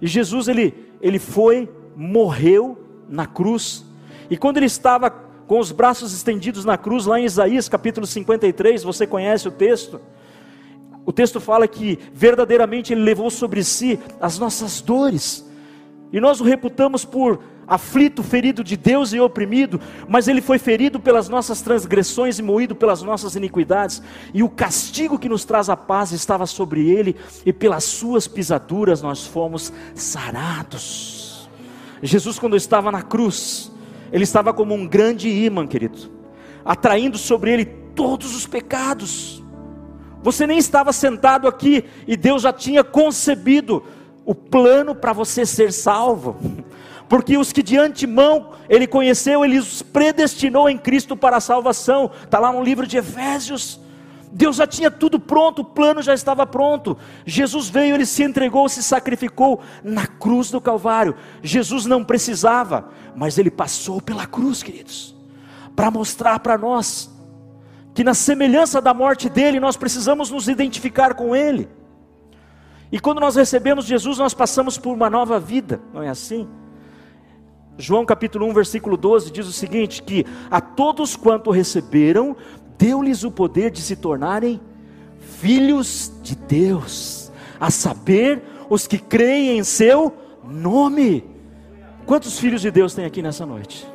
E 0.01 0.07
Jesus 0.07 0.47
ele 0.47 0.89
ele 1.01 1.19
foi, 1.19 1.69
morreu 1.97 2.79
na 3.09 3.27
cruz. 3.27 3.85
E 4.29 4.37
quando 4.37 4.59
ele 4.59 4.67
estava 4.67 5.11
com 5.11 5.59
os 5.59 5.73
braços 5.73 6.13
estendidos 6.13 6.65
na 6.65 6.77
cruz, 6.77 7.07
lá 7.07 7.19
em 7.19 7.25
Isaías 7.25 7.69
capítulo 7.69 8.07
53, 8.07 8.83
você 8.83 9.07
conhece 9.07 9.49
o 9.49 9.51
texto? 9.51 10.01
O 11.07 11.13
texto 11.13 11.41
fala 11.41 11.67
que 11.67 11.99
verdadeiramente 12.13 12.93
Ele 12.93 13.01
levou 13.01 13.31
sobre 13.31 13.65
si 13.65 13.99
as 14.21 14.39
nossas 14.39 14.83
dores, 14.83 15.49
e 16.13 16.21
nós 16.21 16.41
o 16.41 16.45
reputamos 16.45 17.05
por 17.05 17.41
aflito, 17.69 18.23
ferido 18.23 18.65
de 18.65 18.77
Deus 18.77 19.13
e 19.13 19.21
oprimido, 19.21 19.81
mas 20.09 20.27
Ele 20.27 20.41
foi 20.41 20.59
ferido 20.59 20.99
pelas 20.99 21.29
nossas 21.29 21.61
transgressões 21.61 22.39
e 22.39 22.43
moído 22.43 22.75
pelas 22.75 23.03
nossas 23.03 23.37
iniquidades, 23.37 24.03
e 24.33 24.43
o 24.43 24.49
castigo 24.49 25.19
que 25.19 25.29
nos 25.29 25.45
traz 25.45 25.69
a 25.69 25.77
paz 25.77 26.13
estava 26.13 26.47
sobre 26.47 26.89
Ele, 26.89 27.15
e 27.45 27.53
pelas 27.53 27.85
Suas 27.85 28.27
pisaduras 28.27 29.03
nós 29.03 29.27
fomos 29.27 29.73
sarados. 29.95 31.49
Jesus, 32.03 32.39
quando 32.39 32.57
estava 32.57 32.91
na 32.91 33.03
cruz, 33.03 33.71
Ele 34.13 34.25
estava 34.25 34.53
como 34.53 34.75
um 34.75 34.87
grande 34.87 35.29
imã, 35.29 35.67
querido, 35.67 36.11
atraindo 36.65 37.19
sobre 37.19 37.53
Ele 37.53 37.65
todos 37.65 38.35
os 38.35 38.47
pecados 38.47 39.39
você 40.23 40.47
nem 40.47 40.59
estava 40.59 40.93
sentado 40.93 41.47
aqui 41.47 41.85
e 42.07 42.17
Deus 42.17 42.43
já 42.43 42.53
tinha 42.53 42.83
concebido 42.83 43.83
o 44.25 44.35
plano 44.35 44.95
para 44.95 45.13
você 45.13 45.47
ser 45.47 45.73
salvo. 45.73 46.37
Porque 47.09 47.39
os 47.39 47.53
que 47.53 47.63
de 47.63 47.77
antemão 47.79 48.51
ele 48.69 48.87
conheceu, 48.87 49.45
ele 49.45 49.59
os 49.59 49.83
predestinou 49.83 50.69
em 50.69 50.77
Cristo 50.77 51.17
para 51.17 51.39
a 51.39 51.41
salvação. 51.41 52.11
Está 52.23 52.39
lá 52.39 52.53
no 52.53 52.63
livro 52.63 52.87
de 52.87 52.99
Efésios. 52.99 53.81
Deus 54.31 54.57
já 54.57 54.67
tinha 54.67 54.91
tudo 54.91 55.19
pronto, 55.19 55.63
o 55.63 55.65
plano 55.65 56.03
já 56.03 56.13
estava 56.13 56.47
pronto. 56.47 56.99
Jesus 57.25 57.71
veio, 57.71 57.95
ele 57.95 58.05
se 58.05 58.23
entregou, 58.23 58.69
se 58.69 58.83
sacrificou 58.83 59.61
na 59.83 60.07
cruz 60.07 60.51
do 60.51 60.61
Calvário. 60.61 61.15
Jesus 61.43 61.87
não 61.87 62.05
precisava, 62.05 62.91
mas 63.17 63.39
ele 63.39 63.51
passou 63.51 64.03
pela 64.03 64.27
cruz, 64.27 64.63
queridos, 64.63 65.17
para 65.75 65.91
mostrar 65.91 66.41
para 66.41 66.59
nós 66.59 67.11
que 67.95 68.05
na 68.05 68.15
semelhança 68.15 68.81
da 68.81 68.95
morte 68.95 69.29
dele, 69.29 69.59
nós 69.59 69.77
precisamos 69.77 70.31
nos 70.31 70.47
identificar 70.47 71.15
com 71.15 71.35
ele. 71.35 71.69
E 72.93 73.01
quando 73.01 73.21
nós 73.21 73.35
recebemos 73.35 73.87
Jesus, 73.87 74.19
nós 74.19 74.33
passamos 74.33 74.79
por 74.79 74.95
uma 74.95 75.11
nova 75.11 75.41
vida, 75.41 75.81
não 75.93 76.03
é 76.03 76.09
assim? 76.09 76.49
João 77.79 78.05
capítulo 78.05 78.45
1, 78.47 78.53
versículo 78.53 78.97
12 78.97 79.31
diz 79.31 79.47
o 79.47 79.53
seguinte: 79.53 80.03
que 80.03 80.27
a 80.51 80.61
todos 80.61 81.15
quanto 81.15 81.53
receberam, 81.53 82.37
deu-lhes 82.77 83.23
o 83.23 83.31
poder 83.31 83.71
de 83.71 83.81
se 83.81 83.95
tornarem 83.95 84.61
filhos 85.21 86.13
de 86.21 86.35
Deus, 86.35 87.31
a 87.61 87.71
saber, 87.71 88.43
os 88.69 88.87
que 88.87 88.99
creem 88.99 89.59
em 89.59 89.65
seu 89.65 90.13
nome. 90.45 91.25
Quantos 92.05 92.39
filhos 92.39 92.61
de 92.61 92.71
Deus 92.71 92.95
tem 92.95 93.05
aqui 93.05 93.23
nessa 93.23 93.47
noite? 93.47 93.87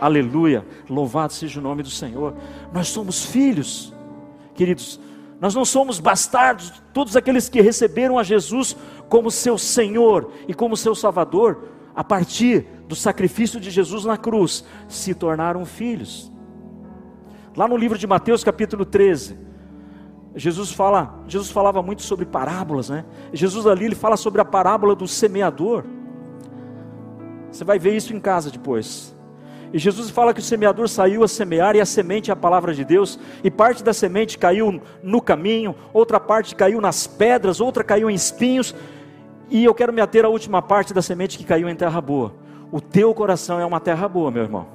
Aleluia. 0.00 0.64
Louvado 0.88 1.32
seja 1.32 1.58
o 1.58 1.62
nome 1.62 1.82
do 1.82 1.90
Senhor. 1.90 2.34
Nós 2.72 2.88
somos 2.88 3.24
filhos, 3.24 3.92
queridos. 4.54 5.00
Nós 5.40 5.54
não 5.54 5.64
somos 5.64 5.98
bastardos, 5.98 6.72
todos 6.92 7.16
aqueles 7.16 7.48
que 7.48 7.60
receberam 7.60 8.18
a 8.18 8.22
Jesus 8.22 8.76
como 9.08 9.30
seu 9.30 9.58
Senhor 9.58 10.30
e 10.46 10.54
como 10.54 10.76
seu 10.76 10.94
Salvador, 10.94 11.73
a 11.94 12.02
partir 12.02 12.66
do 12.88 12.94
sacrifício 12.94 13.60
de 13.60 13.70
Jesus 13.70 14.04
na 14.04 14.16
cruz, 14.16 14.64
se 14.88 15.14
tornaram 15.14 15.64
filhos. 15.64 16.30
Lá 17.56 17.68
no 17.68 17.76
livro 17.76 17.96
de 17.96 18.06
Mateus, 18.06 18.42
capítulo 18.42 18.84
13, 18.84 19.38
Jesus 20.34 20.72
fala, 20.72 21.22
Jesus 21.28 21.50
falava 21.50 21.80
muito 21.80 22.02
sobre 22.02 22.26
parábolas, 22.26 22.90
né? 22.90 23.04
Jesus 23.32 23.66
ali 23.66 23.84
ele 23.84 23.94
fala 23.94 24.16
sobre 24.16 24.40
a 24.40 24.44
parábola 24.44 24.96
do 24.96 25.06
semeador. 25.06 25.84
Você 27.50 27.62
vai 27.62 27.78
ver 27.78 27.94
isso 27.94 28.12
em 28.12 28.18
casa 28.18 28.50
depois. 28.50 29.14
E 29.72 29.78
Jesus 29.78 30.10
fala 30.10 30.34
que 30.34 30.40
o 30.40 30.42
semeador 30.42 30.88
saiu 30.88 31.22
a 31.22 31.28
semear, 31.28 31.76
e 31.76 31.80
a 31.80 31.86
semente 31.86 32.30
é 32.30 32.32
a 32.32 32.36
palavra 32.36 32.74
de 32.74 32.84
Deus, 32.84 33.18
e 33.42 33.50
parte 33.50 33.82
da 33.82 33.92
semente 33.92 34.38
caiu 34.38 34.80
no 35.02 35.20
caminho, 35.20 35.74
outra 35.92 36.18
parte 36.18 36.54
caiu 36.54 36.80
nas 36.80 37.06
pedras, 37.06 37.60
outra 37.60 37.82
caiu 37.82 38.10
em 38.10 38.14
espinhos, 38.14 38.74
e 39.50 39.64
eu 39.64 39.74
quero 39.74 39.92
me 39.92 40.00
ater 40.00 40.24
à 40.24 40.28
última 40.28 40.62
parte 40.62 40.94
da 40.94 41.02
semente 41.02 41.38
que 41.38 41.44
caiu 41.44 41.68
em 41.68 41.74
terra 41.76 42.00
boa. 42.00 42.34
O 42.72 42.80
teu 42.80 43.14
coração 43.14 43.60
é 43.60 43.64
uma 43.64 43.80
terra 43.80 44.08
boa, 44.08 44.30
meu 44.30 44.42
irmão. 44.42 44.66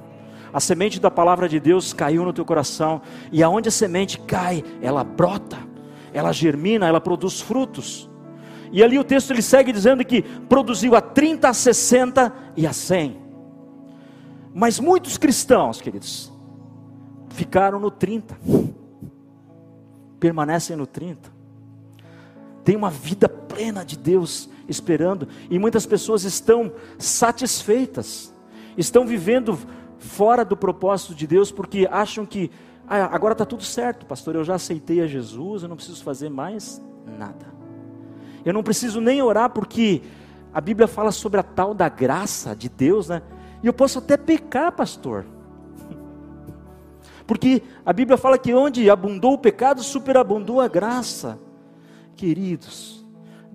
A 0.52 0.60
semente 0.60 1.00
da 1.00 1.10
palavra 1.10 1.48
de 1.48 1.60
Deus 1.60 1.92
caiu 1.92 2.24
no 2.24 2.32
teu 2.32 2.44
coração, 2.44 3.00
e 3.30 3.42
aonde 3.42 3.68
a 3.68 3.72
semente 3.72 4.18
cai, 4.18 4.64
ela 4.82 5.04
brota, 5.04 5.58
ela 6.12 6.32
germina, 6.32 6.86
ela 6.86 7.00
produz 7.00 7.40
frutos. 7.40 8.08
E 8.72 8.82
ali 8.82 8.98
o 8.98 9.04
texto 9.04 9.32
ele 9.32 9.42
segue 9.42 9.72
dizendo 9.72 10.04
que 10.04 10.22
produziu 10.22 10.94
a 10.94 11.00
30, 11.00 11.48
a 11.48 11.54
60 11.54 12.32
e 12.56 12.66
a 12.66 12.72
100. 12.72 13.16
Mas 14.52 14.80
muitos 14.80 15.16
cristãos, 15.16 15.80
queridos, 15.80 16.32
ficaram 17.28 17.78
no 17.78 17.90
30, 17.90 18.36
permanecem 20.18 20.76
no 20.76 20.86
30, 20.86 21.30
tem 22.64 22.76
uma 22.76 22.90
vida 22.90 23.28
plena 23.28 23.84
de 23.84 23.96
Deus 23.96 24.48
esperando, 24.70 25.28
e 25.50 25.58
muitas 25.58 25.84
pessoas 25.84 26.24
estão 26.24 26.72
satisfeitas, 26.98 28.34
estão 28.76 29.06
vivendo 29.06 29.58
fora 29.98 30.44
do 30.44 30.56
propósito 30.56 31.14
de 31.14 31.26
Deus, 31.26 31.50
porque 31.50 31.88
acham 31.90 32.24
que 32.24 32.50
ah, 32.88 33.14
agora 33.14 33.32
está 33.32 33.44
tudo 33.44 33.62
certo, 33.62 34.06
pastor, 34.06 34.34
eu 34.34 34.44
já 34.44 34.54
aceitei 34.54 35.00
a 35.00 35.06
Jesus, 35.06 35.62
eu 35.62 35.68
não 35.68 35.76
preciso 35.76 36.02
fazer 36.02 36.28
mais 36.28 36.82
nada, 37.06 37.46
eu 38.44 38.52
não 38.52 38.62
preciso 38.62 39.00
nem 39.00 39.20
orar, 39.20 39.50
porque 39.50 40.02
a 40.52 40.60
Bíblia 40.60 40.88
fala 40.88 41.12
sobre 41.12 41.38
a 41.38 41.42
tal 41.42 41.74
da 41.74 41.88
graça 41.88 42.56
de 42.56 42.68
Deus, 42.68 43.08
né? 43.08 43.22
E 43.62 43.66
eu 43.66 43.72
posso 43.72 43.98
até 43.98 44.16
pecar, 44.16 44.72
pastor. 44.72 45.26
Porque 47.26 47.62
a 47.86 47.92
Bíblia 47.92 48.18
fala 48.18 48.36
que 48.36 48.52
onde 48.52 48.90
abundou 48.90 49.34
o 49.34 49.38
pecado, 49.38 49.82
superabundou 49.82 50.60
a 50.60 50.66
graça. 50.66 51.38
Queridos, 52.16 52.99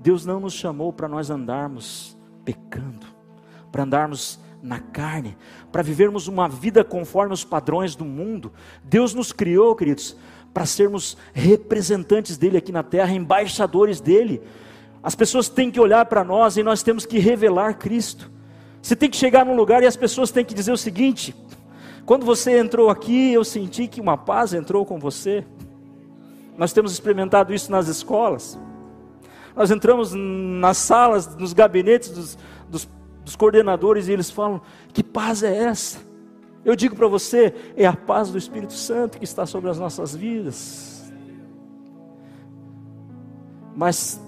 Deus 0.06 0.24
não 0.24 0.39
nos 0.39 0.54
chamou 0.54 0.94
para 0.94 1.08
nós 1.08 1.32
andarmos 1.32 2.15
pecando, 2.46 3.08
para 3.72 3.82
andarmos 3.82 4.39
na 4.62 4.80
carne, 4.80 5.36
para 5.72 5.82
vivermos 5.82 6.28
uma 6.28 6.48
vida 6.48 6.84
conforme 6.84 7.34
os 7.34 7.44
padrões 7.44 7.96
do 7.96 8.06
mundo. 8.06 8.54
Deus 8.84 9.15
nos 9.15 9.32
criou, 9.32 9.76
queridos, 9.76 10.15
para 10.54 10.63
sermos 10.63 11.18
representantes 11.34 12.38
dele 12.38 12.56
aqui 12.56 12.72
na 12.72 12.84
terra, 12.84 13.13
embaixadores 13.13 14.00
dele. 14.00 14.44
As 15.02 15.15
pessoas 15.15 15.50
têm 15.50 15.72
que 15.72 15.80
olhar 15.80 16.06
para 16.06 16.24
nós 16.24 16.56
e 16.56 16.62
nós 16.62 16.84
temos 16.84 17.04
que 17.04 17.18
revelar 17.18 17.80
Cristo. 17.80 18.30
Você 18.84 18.96
tem 18.96 19.10
que 19.10 19.18
chegar 19.18 19.44
num 19.44 19.56
lugar 19.56 19.82
e 19.82 19.88
as 19.88 19.98
pessoas 19.98 20.30
têm 20.30 20.46
que 20.46 20.54
dizer 20.54 20.72
o 20.72 20.78
seguinte: 20.78 21.36
quando 22.06 22.28
você 22.28 22.60
entrou 22.60 22.91
aqui, 22.91 23.34
eu 23.34 23.44
senti 23.44 23.88
que 23.88 24.00
uma 24.00 24.15
paz 24.15 24.54
entrou 24.54 24.86
com 24.86 25.00
você. 25.00 25.44
Nós 26.56 26.72
temos 26.74 26.91
experimentado 26.91 27.52
isso 27.56 27.72
nas 27.72 27.88
escolas. 27.88 28.56
Nós 29.56 29.72
entramos 29.72 30.13
nas 30.13 30.78
salas, 30.78 31.36
nos 31.36 31.54
gabinetes 31.54 32.10
dos, 32.10 32.38
dos, 32.70 32.89
dos 33.24 33.36
coordenadores 33.36 34.08
e 34.08 34.12
eles 34.12 34.30
falam: 34.30 34.62
que 34.94 35.04
paz 35.04 35.44
é 35.44 35.56
essa? 35.63 36.00
Eu 36.65 36.76
digo 36.76 36.96
para 36.96 37.08
você: 37.08 37.54
é 37.78 37.86
a 37.86 37.96
paz 37.96 38.30
do 38.32 38.38
Espírito 38.38 38.74
Santo 38.74 39.18
que 39.18 39.24
está 39.24 39.46
sobre 39.46 39.70
as 39.70 39.80
nossas 39.80 40.15
vidas. 40.15 41.13
Mas 43.76 44.20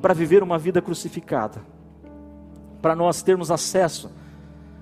para 0.00 0.14
viver 0.14 0.42
uma 0.42 0.58
vida 0.58 0.80
crucificada, 0.80 1.60
para 2.80 2.94
nós 2.94 3.22
termos 3.22 3.50
acesso 3.50 4.10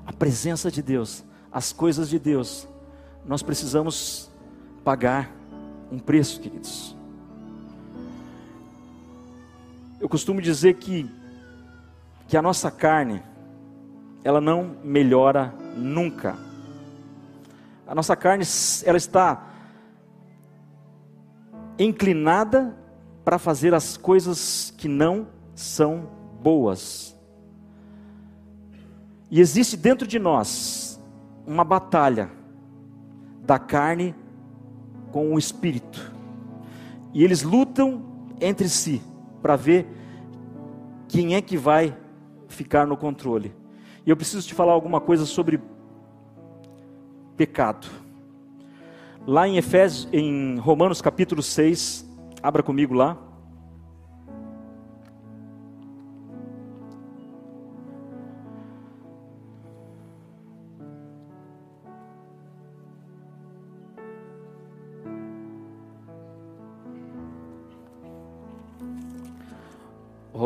à 0.07 0.13
presença 0.13 0.71
de 0.71 0.83
Deus, 0.83 1.25
às 1.51 1.73
coisas 1.73 2.09
de 2.09 2.19
Deus, 2.19 2.69
nós 3.25 3.43
precisamos 3.43 4.31
pagar 4.85 5.31
um 5.91 5.99
preço, 5.99 6.41
queridos. 6.41 6.98
Eu 10.01 10.09
costumo 10.09 10.41
dizer 10.41 10.75
que 10.75 11.11
que 12.29 12.37
a 12.37 12.43
nossa 12.43 12.71
carne 12.71 13.23
ela 14.23 14.41
não 14.41 14.77
melhora 14.85 15.55
nunca. 15.75 16.37
A 17.87 17.95
nossa 17.95 18.15
carne 18.15 18.45
ela 18.85 18.99
está 18.99 19.47
inclinada 21.79 22.77
para 23.25 23.39
fazer 23.39 23.73
as 23.73 23.97
coisas 23.97 24.73
que 24.77 24.87
não 24.87 25.29
são 25.55 26.11
boas. 26.43 27.17
E 29.31 29.41
existe 29.41 29.77
dentro 29.77 30.07
de 30.07 30.19
nós 30.19 31.01
uma 31.47 31.65
batalha 31.65 32.31
da 33.43 33.59
carne 33.59 34.15
com 35.11 35.35
o 35.35 35.39
espírito. 35.39 36.13
E 37.15 37.25
eles 37.25 37.43
lutam 37.43 38.03
entre 38.39 38.69
si 38.69 39.01
para 39.41 39.57
ver 39.57 39.87
quem 41.09 41.35
é 41.35 41.41
que 41.41 41.57
vai 41.57 41.97
ficar 42.49 42.87
no 42.87 42.97
controle. 42.97 43.55
E 44.07 44.11
eu 44.11 44.17
preciso 44.17 44.47
te 44.47 44.55
falar 44.55 44.73
alguma 44.73 45.01
coisa 45.01 45.27
sobre 45.27 45.61
pecado. 47.37 47.87
Lá 49.27 49.47
em 49.47 49.57
Efésios, 49.59 50.09
em 50.13 50.59
Romanos 50.59 51.03
capítulo 51.03 51.43
6, 51.43 52.09
Abra 52.43 52.63
comigo 52.63 52.95
lá. 52.95 53.19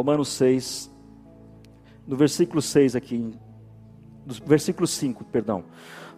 Romanos 0.03 0.31
6, 0.31 0.91
no 2.05 2.17
versículo 2.17 2.61
6 2.61 2.97
aqui, 2.97 3.19
no 4.27 4.35
versículo 4.45 4.85
5, 4.85 5.25
perdão. 5.27 5.63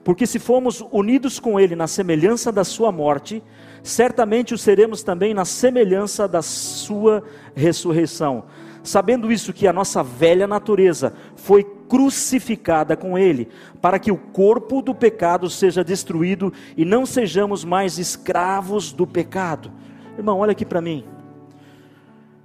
Porque 0.02 0.26
se 0.26 0.38
fomos 0.38 0.82
unidos 0.90 1.38
com 1.38 1.60
Ele 1.60 1.76
na 1.76 1.86
semelhança 1.86 2.50
da 2.50 2.64
Sua 2.64 2.90
morte, 2.90 3.42
certamente 3.82 4.54
o 4.54 4.58
seremos 4.58 5.02
também 5.02 5.34
na 5.34 5.44
semelhança 5.44 6.26
da 6.26 6.40
sua 6.40 7.22
ressurreição. 7.54 8.44
Sabendo 8.82 9.30
isso, 9.30 9.52
que 9.52 9.66
a 9.66 9.72
nossa 9.72 10.02
velha 10.02 10.46
natureza 10.46 11.12
foi 11.36 11.62
crucificada 11.62 12.96
com 12.96 13.18
ele, 13.18 13.48
para 13.82 13.98
que 13.98 14.10
o 14.10 14.16
corpo 14.16 14.80
do 14.80 14.94
pecado 14.94 15.50
seja 15.50 15.84
destruído 15.84 16.50
e 16.74 16.86
não 16.86 17.04
sejamos 17.04 17.64
mais 17.64 17.98
escravos 17.98 18.92
do 18.92 19.06
pecado. 19.06 19.70
Irmão, 20.16 20.38
olha 20.38 20.52
aqui 20.52 20.64
para 20.64 20.80
mim. 20.80 21.04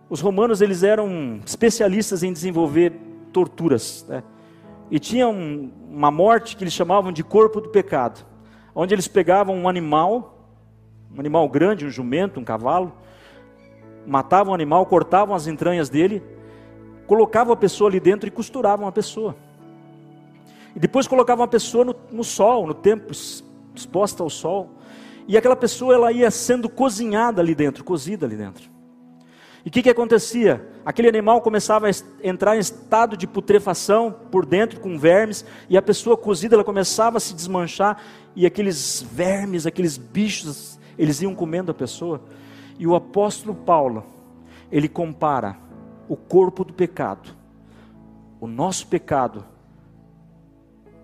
Os 0.09 0.21
romanos 0.21 0.61
eles 0.61 0.83
eram 0.83 1.39
especialistas 1.45 2.23
em 2.23 2.33
desenvolver 2.33 2.93
torturas, 3.31 4.05
né? 4.09 4.23
e 4.89 4.99
tinham 4.99 5.71
uma 5.89 6.09
morte 6.09 6.57
que 6.57 6.63
eles 6.63 6.73
chamavam 6.73 7.11
de 7.11 7.23
corpo 7.23 7.61
do 7.61 7.69
pecado, 7.69 8.25
onde 8.73 8.93
eles 8.93 9.07
pegavam 9.07 9.55
um 9.55 9.69
animal 9.69 10.39
um 11.15 11.19
animal 11.19 11.47
grande, 11.49 11.85
um 11.85 11.89
jumento, 11.89 12.39
um 12.39 12.43
cavalo, 12.43 12.93
matavam 14.05 14.51
o 14.51 14.55
animal, 14.55 14.85
cortavam 14.85 15.35
as 15.35 15.47
entranhas 15.47 15.89
dele, 15.89 16.21
colocavam 17.07 17.53
a 17.53 17.57
pessoa 17.57 17.89
ali 17.89 17.99
dentro 17.99 18.27
e 18.27 18.31
costuravam 18.31 18.87
a 18.87 18.91
pessoa. 18.91 19.35
E 20.75 20.79
depois 20.79 21.07
colocavam 21.07 21.43
a 21.43 21.47
pessoa 21.47 21.83
no, 21.83 21.95
no 22.11 22.23
sol, 22.23 22.67
no 22.67 22.73
tempo, 22.73 23.11
exposta 23.73 24.21
ao 24.21 24.29
sol. 24.29 24.69
E 25.27 25.35
aquela 25.35 25.55
pessoa 25.55 25.93
ela 25.93 26.11
ia 26.11 26.29
sendo 26.29 26.69
cozinhada 26.69 27.41
ali 27.41 27.55
dentro, 27.55 27.83
cozida 27.83 28.25
ali 28.25 28.35
dentro. 28.35 28.69
E 29.65 29.69
o 29.69 29.71
que, 29.71 29.83
que 29.83 29.89
acontecia? 29.89 30.65
Aquele 30.85 31.09
animal 31.09 31.41
começava 31.41 31.87
a 31.87 31.91
entrar 32.23 32.55
em 32.55 32.59
estado 32.59 33.17
de 33.17 33.27
putrefação 33.27 34.15
por 34.31 34.45
dentro 34.45 34.79
com 34.79 34.97
vermes, 34.97 35.45
e 35.69 35.77
a 35.77 35.81
pessoa 35.81 36.15
cozida 36.15 36.55
ela 36.55 36.63
começava 36.63 37.17
a 37.17 37.19
se 37.19 37.33
desmanchar, 37.33 38.01
e 38.35 38.45
aqueles 38.45 39.01
vermes, 39.01 39.65
aqueles 39.65 39.97
bichos 39.97 40.79
eles 40.97 41.21
iam 41.21 41.33
comendo 41.33 41.71
a 41.71 41.73
pessoa. 41.73 42.21
E 42.77 42.87
o 42.87 42.95
apóstolo 42.95 43.55
Paulo, 43.55 44.05
ele 44.71 44.87
compara 44.87 45.57
o 46.07 46.15
corpo 46.15 46.63
do 46.63 46.73
pecado, 46.73 47.29
o 48.39 48.47
nosso 48.47 48.87
pecado, 48.87 49.45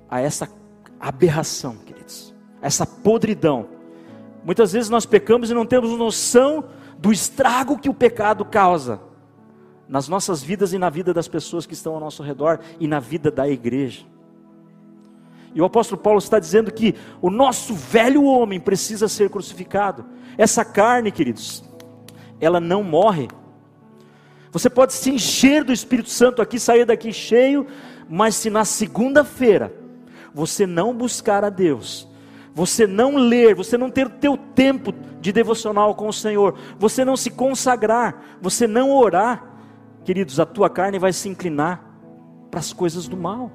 a 0.09 0.21
essa 0.21 0.49
aberração, 0.99 1.77
queridos, 1.77 2.33
essa 2.61 2.85
podridão. 2.85 3.67
Muitas 4.43 4.73
vezes 4.73 4.89
nós 4.89 5.05
pecamos 5.05 5.49
e 5.49 5.53
não 5.53 5.65
temos 5.65 5.97
noção 5.97 6.65
do 7.05 7.11
estrago 7.11 7.77
que 7.77 7.87
o 7.87 7.93
pecado 7.93 8.43
causa 8.43 8.99
nas 9.87 10.07
nossas 10.07 10.41
vidas 10.41 10.73
e 10.73 10.79
na 10.79 10.89
vida 10.89 11.13
das 11.13 11.27
pessoas 11.27 11.67
que 11.67 11.75
estão 11.75 11.93
ao 11.93 11.99
nosso 11.99 12.23
redor 12.23 12.59
e 12.79 12.87
na 12.87 12.99
vida 12.99 13.29
da 13.29 13.47
igreja. 13.47 14.03
E 15.53 15.61
o 15.61 15.65
apóstolo 15.65 16.01
Paulo 16.01 16.17
está 16.17 16.39
dizendo 16.39 16.71
que 16.71 16.95
o 17.21 17.29
nosso 17.29 17.75
velho 17.75 18.23
homem 18.23 18.59
precisa 18.59 19.07
ser 19.07 19.29
crucificado. 19.29 20.03
Essa 20.35 20.65
carne, 20.65 21.11
queridos, 21.11 21.63
ela 22.41 22.59
não 22.59 22.81
morre. 22.81 23.27
Você 24.51 24.67
pode 24.67 24.93
se 24.93 25.11
encher 25.11 25.63
do 25.63 25.71
Espírito 25.71 26.09
Santo 26.09 26.41
aqui, 26.41 26.59
sair 26.59 26.85
daqui 26.85 27.13
cheio, 27.13 27.67
mas 28.09 28.33
se 28.33 28.49
na 28.49 28.65
segunda-feira 28.65 29.71
você 30.33 30.65
não 30.65 30.91
buscar 30.91 31.43
a 31.45 31.51
Deus, 31.51 32.07
você 32.55 32.87
não 32.87 33.17
ler, 33.17 33.53
você 33.53 33.77
não 33.77 33.91
ter 33.91 34.07
o 34.07 34.09
teu 34.09 34.35
tempo 34.35 34.91
de 35.21 35.31
devocional 35.31 35.93
com 35.93 36.07
o 36.07 36.13
Senhor, 36.13 36.55
você 36.79 37.05
não 37.05 37.15
se 37.15 37.29
consagrar, 37.29 38.37
você 38.41 38.65
não 38.65 38.91
orar, 38.91 39.45
queridos, 40.03 40.39
a 40.39 40.45
tua 40.45 40.69
carne 40.69 40.97
vai 40.97 41.13
se 41.13 41.29
inclinar 41.29 41.83
para 42.49 42.59
as 42.59 42.73
coisas 42.73 43.07
do 43.07 43.15
mal 43.15 43.51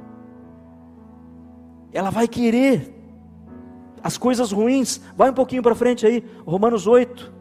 ela 1.92 2.10
vai 2.10 2.28
querer 2.28 2.94
as 4.02 4.16
coisas 4.16 4.52
ruins. 4.52 5.00
Vai 5.16 5.30
um 5.30 5.34
pouquinho 5.34 5.62
para 5.62 5.74
frente 5.74 6.06
aí, 6.06 6.24
Romanos 6.46 6.86
8. 6.86 7.40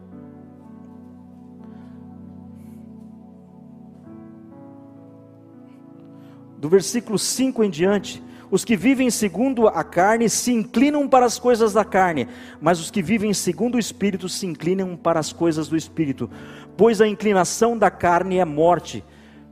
Do 6.58 6.68
versículo 6.68 7.18
5 7.18 7.64
em 7.64 7.70
diante, 7.70 8.22
Os 8.52 8.66
que 8.66 8.76
vivem 8.76 9.12
segundo 9.12 9.68
a 9.68 9.84
carne 9.84 10.28
se 10.28 10.52
inclinam 10.52 11.08
para 11.08 11.26
as 11.26 11.38
coisas 11.38 11.74
da 11.74 11.86
carne, 11.86 12.28
mas 12.60 12.80
os 12.80 12.90
que 12.90 13.02
vivem 13.02 13.34
segundo 13.34 13.76
o 13.76 13.80
Espírito 13.80 14.28
se 14.28 14.46
inclinam 14.48 14.96
para 14.96 15.20
as 15.20 15.32
coisas 15.32 15.68
do 15.68 15.78
Espírito. 15.78 16.30
Pois 16.76 17.00
a 17.00 17.08
inclinação 17.08 17.78
da 17.78 17.92
carne 17.92 18.38
é 18.40 18.46
morte, 18.46 19.04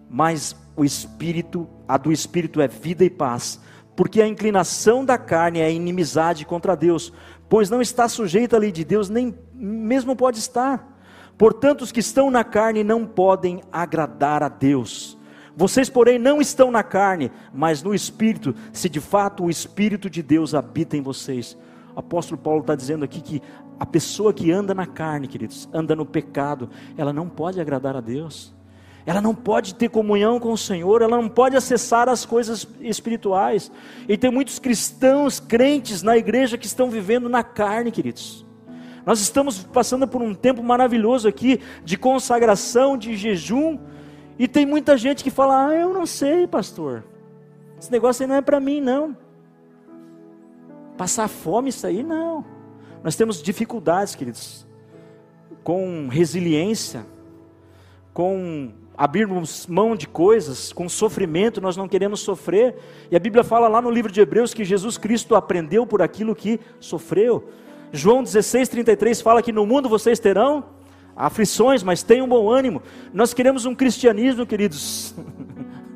mas 0.10 0.55
o 0.75 0.83
Espírito, 0.83 1.67
a 1.88 1.97
do 1.97 2.12
Espírito 2.12 2.60
é 2.60 2.67
vida 2.67 3.03
e 3.03 3.10
paz. 3.10 3.60
Porque 3.95 4.21
a 4.21 4.27
inclinação 4.27 5.03
da 5.03 5.17
carne 5.17 5.60
é 5.60 5.71
inimizade 5.71 6.45
contra 6.45 6.75
Deus, 6.75 7.12
pois 7.49 7.69
não 7.69 7.81
está 7.81 8.07
sujeita 8.07 8.55
à 8.55 8.60
lei 8.60 8.71
de 8.71 8.83
Deus, 8.83 9.10
nem 9.10 9.36
mesmo 9.53 10.15
pode 10.15 10.39
estar. 10.39 10.97
Portanto, 11.38 11.81
os 11.81 11.91
que 11.91 11.99
estão 11.99 12.31
na 12.31 12.43
carne 12.43 12.83
não 12.83 13.05
podem 13.05 13.62
agradar 13.71 14.41
a 14.41 14.49
Deus. 14.49 15.16
Vocês, 15.57 15.89
porém, 15.89 16.19
não 16.19 16.39
estão 16.39 16.69
na 16.69 16.83
carne, 16.83 17.31
mas 17.51 17.81
no 17.81 17.95
Espírito, 17.95 18.53
se 18.71 18.87
de 18.87 19.01
fato 19.01 19.43
o 19.43 19.49
Espírito 19.49 20.07
de 20.07 20.21
Deus 20.21 20.53
habita 20.53 20.95
em 20.95 21.01
vocês. 21.01 21.57
O 21.95 21.99
apóstolo 21.99 22.39
Paulo 22.39 22.61
está 22.61 22.75
dizendo 22.75 23.03
aqui 23.03 23.19
que 23.19 23.41
a 23.79 23.85
pessoa 23.85 24.31
que 24.31 24.51
anda 24.51 24.75
na 24.75 24.85
carne, 24.85 25.27
queridos, 25.27 25.67
anda 25.73 25.95
no 25.95 26.05
pecado, 26.05 26.69
ela 26.95 27.11
não 27.11 27.27
pode 27.27 27.59
agradar 27.59 27.95
a 27.95 28.01
Deus, 28.01 28.53
ela 29.03 29.19
não 29.19 29.33
pode 29.33 29.73
ter 29.73 29.89
comunhão 29.89 30.39
com 30.39 30.51
o 30.51 30.57
Senhor, 30.57 31.01
ela 31.01 31.17
não 31.17 31.27
pode 31.27 31.57
acessar 31.57 32.07
as 32.07 32.23
coisas 32.23 32.67
espirituais. 32.79 33.71
E 34.07 34.15
tem 34.15 34.29
muitos 34.29 34.59
cristãos, 34.59 35.39
crentes 35.39 36.03
na 36.03 36.15
igreja 36.15 36.55
que 36.55 36.67
estão 36.67 36.87
vivendo 36.87 37.27
na 37.27 37.43
carne, 37.43 37.89
queridos. 37.89 38.45
Nós 39.03 39.19
estamos 39.21 39.63
passando 39.63 40.07
por 40.07 40.21
um 40.21 40.35
tempo 40.35 40.61
maravilhoso 40.61 41.27
aqui 41.27 41.61
de 41.83 41.97
consagração, 41.97 42.95
de 42.95 43.17
jejum, 43.17 43.79
e 44.39 44.47
tem 44.47 44.65
muita 44.65 44.97
gente 44.97 45.23
que 45.23 45.32
fala: 45.32 45.67
Ah, 45.67 45.76
eu 45.76 45.93
não 45.93 46.06
sei, 46.06 46.47
pastor. 46.47 47.04
Esse 47.80 47.91
negócio 47.91 48.23
aí 48.23 48.28
não 48.28 48.36
é 48.36 48.41
para 48.41 48.60
mim, 48.60 48.82
não. 48.82 49.15
Passar 50.97 51.28
fome, 51.28 51.69
isso 51.69 51.86
aí 51.86 52.04
não. 52.04 52.43
Nós 53.04 53.15
temos 53.15 53.41
dificuldades, 53.41 54.15
queridos, 54.15 54.67
com 55.63 56.08
resiliência, 56.08 57.06
com 58.13 58.71
abrirmos 58.97 59.67
mão 59.67 59.95
de 59.95 60.08
coisas, 60.08 60.73
com 60.73 60.89
sofrimento, 60.89 61.62
nós 61.62 61.78
não 61.78 61.88
queremos 61.88 62.19
sofrer. 62.19 62.76
E 63.12 63.15
a 63.15 63.19
Bíblia 63.19 63.43
fala 63.43 63.67
lá 63.67 63.80
no 63.80 63.91
livro 63.91 64.12
de 64.12 64.19
Hebreus 64.19 64.56
que 64.56 64.65
Jesus 64.65 64.97
Cristo 64.97 65.36
aprendeu 65.36 65.86
por 65.86 66.02
aquilo 66.02 66.36
que 66.36 66.60
sofreu. 66.80 67.47
João 67.91 68.23
16, 68.23 68.67
33 68.69 69.21
fala 69.21 69.43
que 69.43 69.52
no 69.52 69.67
mundo 69.67 69.88
vocês 69.88 70.19
terão 70.19 70.65
aflições, 71.17 71.82
mas 71.82 72.03
tenham 72.03 72.27
bom 72.27 72.49
ânimo. 72.49 72.82
Nós 73.12 73.34
queremos 73.34 73.65
um 73.65 73.73
cristianismo, 73.73 74.45
queridos, 74.45 75.15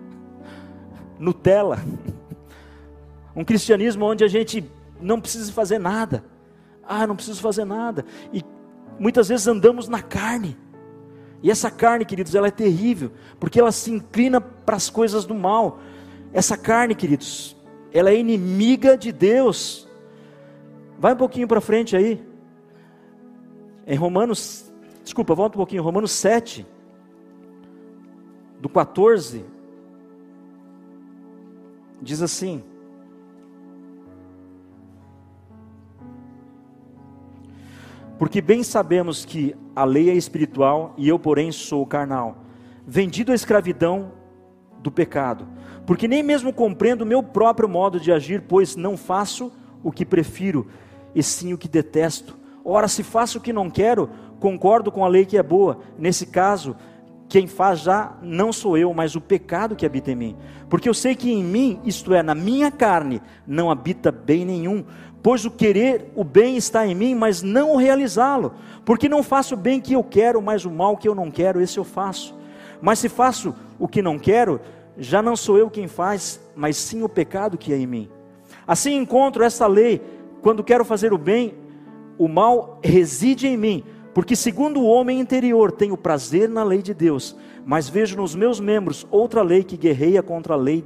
Nutella. 1.20 1.80
Um 3.36 3.46
cristianismo 3.46 4.06
onde 4.06 4.24
a 4.24 4.28
gente 4.28 4.66
não 5.00 5.22
precisa 5.22 5.54
fazer 5.54 5.78
nada. 5.78 6.26
Ah, 6.84 7.06
não 7.06 7.16
preciso 7.16 7.40
fazer 7.40 7.64
nada. 7.64 8.04
E 8.34 8.44
muitas 9.00 9.30
vezes 9.30 9.48
andamos 9.48 9.88
na 9.88 10.02
carne. 10.02 10.58
E 11.44 11.50
essa 11.50 11.72
carne, 11.72 12.04
queridos, 12.04 12.36
ela 12.36 12.48
é 12.48 12.52
terrível, 12.52 13.12
porque 13.40 13.60
ela 13.60 13.72
se 13.72 13.92
inclina 13.92 14.42
para 14.42 14.76
as 14.76 14.90
coisas 14.90 15.26
do 15.26 15.34
mal. 15.34 15.80
Essa 16.34 16.58
carne, 16.58 16.96
queridos, 16.96 17.56
ela 17.94 18.10
é 18.10 18.18
inimiga 18.18 18.98
de 18.98 19.12
Deus. 19.12 19.88
Vai 21.00 21.14
um 21.14 21.18
pouquinho 21.18 21.48
para 21.48 21.62
frente 21.62 21.96
aí. 21.96 22.24
Em 23.88 23.96
Romanos 23.96 24.71
Desculpa, 25.04 25.34
volta 25.34 25.56
um 25.56 25.60
pouquinho. 25.60 25.84
Romanos 25.84 26.12
7, 26.12 26.66
do 28.60 28.70
14, 28.70 29.44
diz 32.02 32.22
assim: 32.22 32.64
Porque 38.22 38.40
bem 38.40 38.62
sabemos 38.62 39.26
que 39.26 39.56
a 39.76 39.84
lei 39.84 40.10
é 40.12 40.14
espiritual 40.14 40.94
e 40.96 41.10
eu, 41.10 41.18
porém, 41.18 41.52
sou 41.52 41.84
carnal, 41.88 42.38
vendido 42.86 43.32
à 43.32 43.36
escravidão 43.36 44.12
do 44.78 44.92
pecado, 44.92 45.48
porque 45.88 46.08
nem 46.08 46.22
mesmo 46.22 46.54
compreendo 46.54 47.02
o 47.02 47.06
meu 47.06 47.24
próprio 47.24 47.68
modo 47.68 48.00
de 48.00 48.12
agir, 48.12 48.44
pois 48.48 48.76
não 48.76 48.96
faço 48.96 49.52
o 49.84 49.92
que 49.92 50.06
prefiro, 50.06 50.68
e 51.16 51.24
sim 51.24 51.52
o 51.52 51.58
que 51.58 51.68
detesto. 51.68 52.38
Ora, 52.64 52.88
se 52.88 53.02
faço 53.02 53.40
o 53.40 53.42
que 53.42 53.52
não 53.52 53.72
quero, 53.72 54.08
concordo 54.42 54.92
com 54.92 55.06
a 55.06 55.08
lei 55.08 55.26
que 55.26 55.38
é 55.38 55.44
boa. 55.44 55.80
Nesse 55.98 56.26
caso, 56.26 56.76
quem 57.30 57.48
faz 57.48 57.80
já 57.80 58.18
não 58.22 58.52
sou 58.52 58.78
eu, 58.78 58.94
mas 58.94 59.16
o 59.16 59.22
pecado 59.22 59.76
que 59.76 59.86
habita 59.86 60.12
em 60.12 60.16
mim. 60.16 60.38
Porque 60.68 60.90
eu 60.90 60.94
sei 60.94 61.16
que 61.16 61.32
em 61.32 61.44
mim, 61.44 61.80
isto 61.86 62.14
é, 62.14 62.22
na 62.22 62.36
minha 62.36 62.70
carne, 62.70 63.22
não 63.48 63.72
habita 63.72 64.12
bem 64.12 64.44
nenhum. 64.44 64.84
Pois 65.24 65.46
o 65.46 65.52
querer 65.52 66.12
o 66.16 66.24
bem 66.24 66.58
está 66.58 66.86
em 66.86 66.96
mim, 66.96 67.14
mas 67.14 67.44
não 67.44 67.74
o 67.74 67.78
realizá-lo. 67.78 68.54
Porque 68.84 69.08
não 69.08 69.22
faço 69.22 69.54
o 69.54 69.58
bem 69.58 69.80
que 69.80 69.94
eu 69.94 70.04
quero, 70.04 70.42
mas 70.42 70.66
o 70.66 70.72
mal 70.72 70.98
que 70.98 71.08
eu 71.08 71.16
não 71.16 71.30
quero, 71.30 71.62
esse 71.62 71.78
eu 71.78 71.84
faço. 71.84 72.36
Mas 72.82 72.98
se 72.98 73.08
faço 73.08 73.56
o 73.78 73.88
que 73.88 74.02
não 74.02 74.18
quero, 74.18 74.60
já 74.98 75.22
não 75.22 75.36
sou 75.36 75.58
eu 75.58 75.70
quem 75.70 75.88
faz, 75.88 76.42
mas 76.56 76.76
sim 76.76 77.04
o 77.04 77.08
pecado 77.08 77.58
que 77.58 77.72
é 77.72 77.78
em 77.78 77.86
mim. 77.86 78.10
Assim 78.66 78.96
encontro 78.96 79.44
essa 79.44 79.68
lei, 79.68 80.02
quando 80.42 80.64
quero 80.64 80.84
fazer 80.84 81.14
o 81.14 81.18
bem, 81.18 81.54
o 82.18 82.28
mal 82.28 82.80
reside 82.84 83.48
em 83.48 83.56
mim 83.56 83.84
porque, 84.13 84.36
segundo 84.36 84.82
o 84.82 84.86
homem 84.86 85.19
interior, 85.19 85.71
tenho 85.71 85.97
prazer 85.97 86.50
na 86.50 86.63
lei 86.63 86.82
de 86.82 86.93
Deus, 86.93 87.36
mas 87.65 87.88
vejo 87.88 88.17
nos 88.17 88.36
meus 88.36 88.60
membros 88.60 89.08
outra 89.10 89.41
lei 89.41 89.63
que 89.63 89.78
guerreia 89.78 90.21
contra 90.21 90.54
a 90.54 90.58
lei 90.58 90.86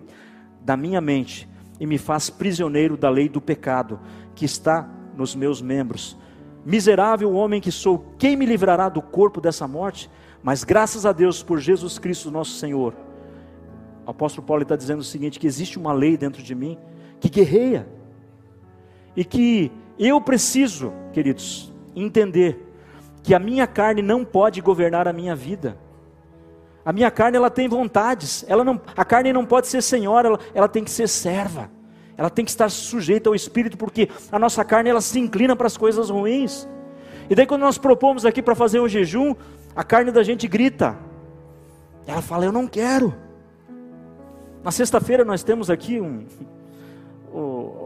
da 0.62 0.78
minha 0.78 1.02
mente 1.02 1.50
e 1.80 1.86
me 1.86 1.98
faz 1.98 2.30
prisioneiro 2.30 2.96
da 2.96 3.10
lei 3.10 3.28
do 3.28 3.42
pecado 3.42 4.00
que 4.36 4.46
está 4.46 4.88
nos 5.16 5.36
meus 5.36 5.62
membros. 5.62 6.18
Miserável 6.66 7.34
homem 7.34 7.62
que 7.62 7.72
sou, 7.72 8.14
quem 8.18 8.36
me 8.36 8.46
livrará 8.46 8.90
do 8.90 9.02
corpo 9.02 9.40
dessa 9.40 9.68
morte? 9.68 10.10
Mas 10.44 10.64
graças 10.64 11.06
a 11.06 11.12
Deus 11.12 11.42
por 11.42 11.60
Jesus 11.60 11.98
Cristo, 11.98 12.32
nosso 12.32 12.52
Senhor. 12.58 12.94
O 14.06 14.12
apóstolo 14.12 14.46
Paulo 14.46 14.64
está 14.64 14.76
dizendo 14.76 15.00
o 15.00 15.04
seguinte: 15.04 15.40
que 15.40 15.48
existe 15.48 15.78
uma 15.78 15.94
lei 15.94 16.18
dentro 16.18 16.44
de 16.44 16.54
mim 16.54 16.78
que 17.20 17.30
guerreia, 17.30 17.88
e 19.16 19.24
que 19.24 19.72
eu 19.98 20.20
preciso, 20.20 20.92
queridos, 21.14 21.74
entender 21.96 22.65
que 23.26 23.34
a 23.34 23.40
minha 23.40 23.66
carne 23.66 24.04
não 24.04 24.24
pode 24.24 24.62
governar 24.62 25.08
a 25.08 25.12
minha 25.12 25.36
vida. 25.36 25.76
A 26.86 26.94
minha 26.94 27.10
carne 27.10 27.36
ela 27.36 27.50
tem 27.50 27.68
vontades, 27.68 28.46
ela 28.48 28.64
não, 28.64 28.80
a 28.96 29.04
carne 29.04 29.34
não 29.34 29.44
pode 29.44 29.66
ser 29.66 29.82
senhora, 29.82 30.28
ela, 30.28 30.40
ela 30.54 30.68
tem 30.70 30.84
que 30.84 30.92
ser 30.92 31.10
serva. 31.10 31.72
Ela 32.16 32.30
tem 32.30 32.46
que 32.46 32.52
estar 32.52 32.70
sujeita 32.70 33.28
ao 33.28 33.34
espírito, 33.34 33.80
porque 33.80 34.10
a 34.32 34.38
nossa 34.38 34.64
carne 34.64 34.92
ela 34.92 35.02
se 35.02 35.20
inclina 35.20 35.56
para 35.56 35.66
as 35.66 35.76
coisas 35.76 36.12
ruins. 36.12 36.70
E 37.28 37.34
daí 37.34 37.48
quando 37.48 37.62
nós 37.62 37.80
propomos 37.80 38.28
aqui 38.28 38.44
para 38.44 38.54
fazer 38.54 38.80
um 38.80 38.88
jejum, 38.88 39.34
a 39.76 39.84
carne 39.84 40.12
da 40.12 40.22
gente 40.22 40.48
grita. 40.48 40.96
Ela 42.06 42.22
fala: 42.22 42.46
"Eu 42.46 42.52
não 42.52 42.68
quero". 42.68 43.12
Na 44.64 44.70
sexta-feira 44.70 45.26
nós 45.26 45.42
temos 45.42 45.72
aqui 45.72 46.00
um, 46.00 46.28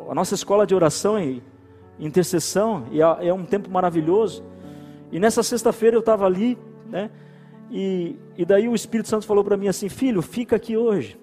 a 0.10 0.14
nossa 0.14 0.36
escola 0.36 0.68
de 0.68 0.76
oração 0.76 1.18
e 1.18 1.42
intercessão, 1.98 2.88
e 2.92 3.02
é, 3.02 3.28
é 3.30 3.34
um 3.34 3.46
tempo 3.46 3.72
maravilhoso. 3.72 4.44
E 5.12 5.20
nessa 5.20 5.42
sexta-feira 5.44 5.96
eu 5.96 6.02
estava 6.02 6.26
ali, 6.26 6.58
né? 6.88 7.10
E, 7.72 8.16
e 8.38 8.46
daí 8.46 8.68
o 8.68 8.76
Espírito 8.76 9.10
Santo 9.10 9.26
falou 9.26 9.44
para 9.44 9.58
mim 9.58 9.68
assim: 9.68 9.90
Filho, 9.90 10.22
fica 10.22 10.56
aqui 10.56 10.76
hoje. 10.76 11.20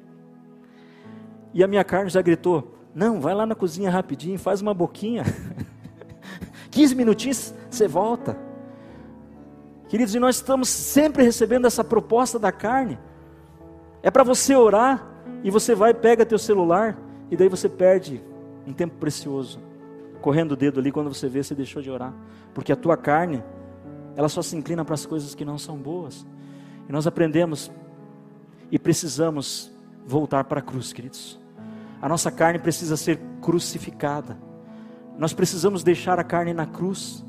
E 1.52 1.62
a 1.62 1.66
minha 1.66 1.84
carne 1.84 2.10
já 2.10 2.22
gritou: 2.22 2.74
Não, 2.94 3.20
vai 3.20 3.34
lá 3.34 3.46
na 3.46 3.54
cozinha 3.54 3.90
rapidinho, 3.90 4.38
faz 4.38 4.60
uma 4.60 4.74
boquinha. 4.74 5.24
15 6.70 6.94
minutinhos, 6.94 7.54
você 7.70 7.88
volta. 7.88 8.36
Queridos, 9.88 10.14
e 10.14 10.18
nós 10.18 10.36
estamos 10.36 10.68
sempre 10.68 11.22
recebendo 11.22 11.66
essa 11.66 11.84
proposta 11.84 12.38
da 12.38 12.50
carne. 12.50 12.98
É 14.02 14.10
para 14.10 14.24
você 14.24 14.54
orar 14.54 15.06
e 15.42 15.50
você 15.50 15.74
vai, 15.74 15.94
pega 15.94 16.26
teu 16.26 16.38
celular 16.38 16.98
e 17.30 17.36
daí 17.36 17.48
você 17.48 17.68
perde 17.68 18.22
um 18.66 18.72
tempo 18.72 18.96
precioso. 18.98 19.60
Correndo 20.20 20.52
o 20.52 20.56
dedo 20.56 20.80
ali 20.80 20.90
quando 20.90 21.12
você 21.12 21.28
vê, 21.28 21.42
você 21.42 21.54
deixou 21.54 21.80
de 21.80 21.90
orar. 21.90 22.12
Porque 22.52 22.72
a 22.72 22.76
tua 22.76 22.96
carne 22.96 23.42
ela 24.16 24.28
só 24.28 24.40
se 24.40 24.56
inclina 24.56 24.84
para 24.84 24.94
as 24.94 25.04
coisas 25.04 25.34
que 25.34 25.44
não 25.44 25.58
são 25.58 25.76
boas. 25.76 26.26
E 26.88 26.92
nós 26.92 27.06
aprendemos 27.06 27.70
e 28.70 28.78
precisamos 28.78 29.70
voltar 30.06 30.44
para 30.44 30.60
a 30.60 30.62
cruz, 30.62 30.92
queridos. 30.92 31.38
A 32.00 32.08
nossa 32.08 32.30
carne 32.30 32.58
precisa 32.58 32.96
ser 32.96 33.20
crucificada. 33.40 34.38
Nós 35.18 35.32
precisamos 35.32 35.82
deixar 35.82 36.18
a 36.18 36.24
carne 36.24 36.52
na 36.52 36.66
cruz. 36.66 37.24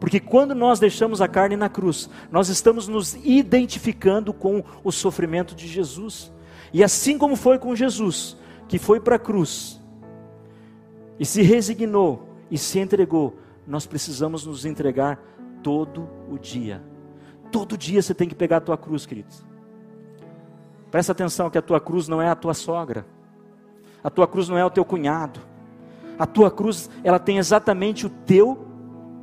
Porque 0.00 0.18
quando 0.18 0.54
nós 0.54 0.80
deixamos 0.80 1.20
a 1.20 1.28
carne 1.28 1.56
na 1.56 1.68
cruz, 1.68 2.08
nós 2.30 2.48
estamos 2.48 2.88
nos 2.88 3.14
identificando 3.22 4.32
com 4.32 4.64
o 4.82 4.90
sofrimento 4.90 5.54
de 5.54 5.68
Jesus. 5.68 6.32
E 6.72 6.82
assim 6.82 7.18
como 7.18 7.36
foi 7.36 7.58
com 7.58 7.76
Jesus, 7.76 8.36
que 8.68 8.78
foi 8.78 8.98
para 8.98 9.16
a 9.16 9.18
cruz 9.18 9.80
e 11.20 11.26
se 11.26 11.42
resignou 11.42 12.28
e 12.50 12.58
se 12.58 12.78
entregou, 12.78 13.36
nós 13.66 13.86
precisamos 13.86 14.44
nos 14.44 14.64
entregar 14.64 15.20
todo 15.62 16.08
o 16.30 16.38
dia. 16.38 16.82
Todo 17.50 17.76
dia 17.76 18.00
você 18.00 18.14
tem 18.14 18.28
que 18.28 18.34
pegar 18.34 18.58
a 18.58 18.60
tua 18.60 18.76
cruz, 18.76 19.06
queridos. 19.06 19.44
Presta 20.90 21.12
atenção 21.12 21.48
que 21.48 21.58
a 21.58 21.62
tua 21.62 21.80
cruz 21.80 22.08
não 22.08 22.20
é 22.20 22.28
a 22.28 22.34
tua 22.34 22.54
sogra. 22.54 23.06
A 24.02 24.10
tua 24.10 24.26
cruz 24.26 24.48
não 24.48 24.58
é 24.58 24.64
o 24.64 24.70
teu 24.70 24.84
cunhado. 24.84 25.40
A 26.18 26.26
tua 26.26 26.50
cruz, 26.50 26.90
ela 27.02 27.18
tem 27.18 27.38
exatamente 27.38 28.06
o 28.06 28.10
teu 28.10 28.66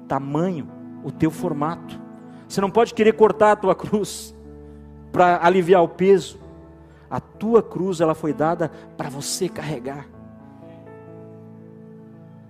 tamanho, 0.07 0.67
o 1.03 1.11
teu 1.11 1.29
formato. 1.29 1.99
Você 2.47 2.59
não 2.59 2.71
pode 2.71 2.93
querer 2.93 3.13
cortar 3.13 3.51
a 3.51 3.55
tua 3.55 3.75
cruz 3.75 4.35
para 5.11 5.45
aliviar 5.45 5.83
o 5.83 5.87
peso. 5.87 6.39
A 7.09 7.19
tua 7.19 7.61
cruz, 7.61 8.01
ela 8.01 8.15
foi 8.15 8.33
dada 8.33 8.71
para 8.97 9.09
você 9.09 9.49
carregar. 9.49 10.07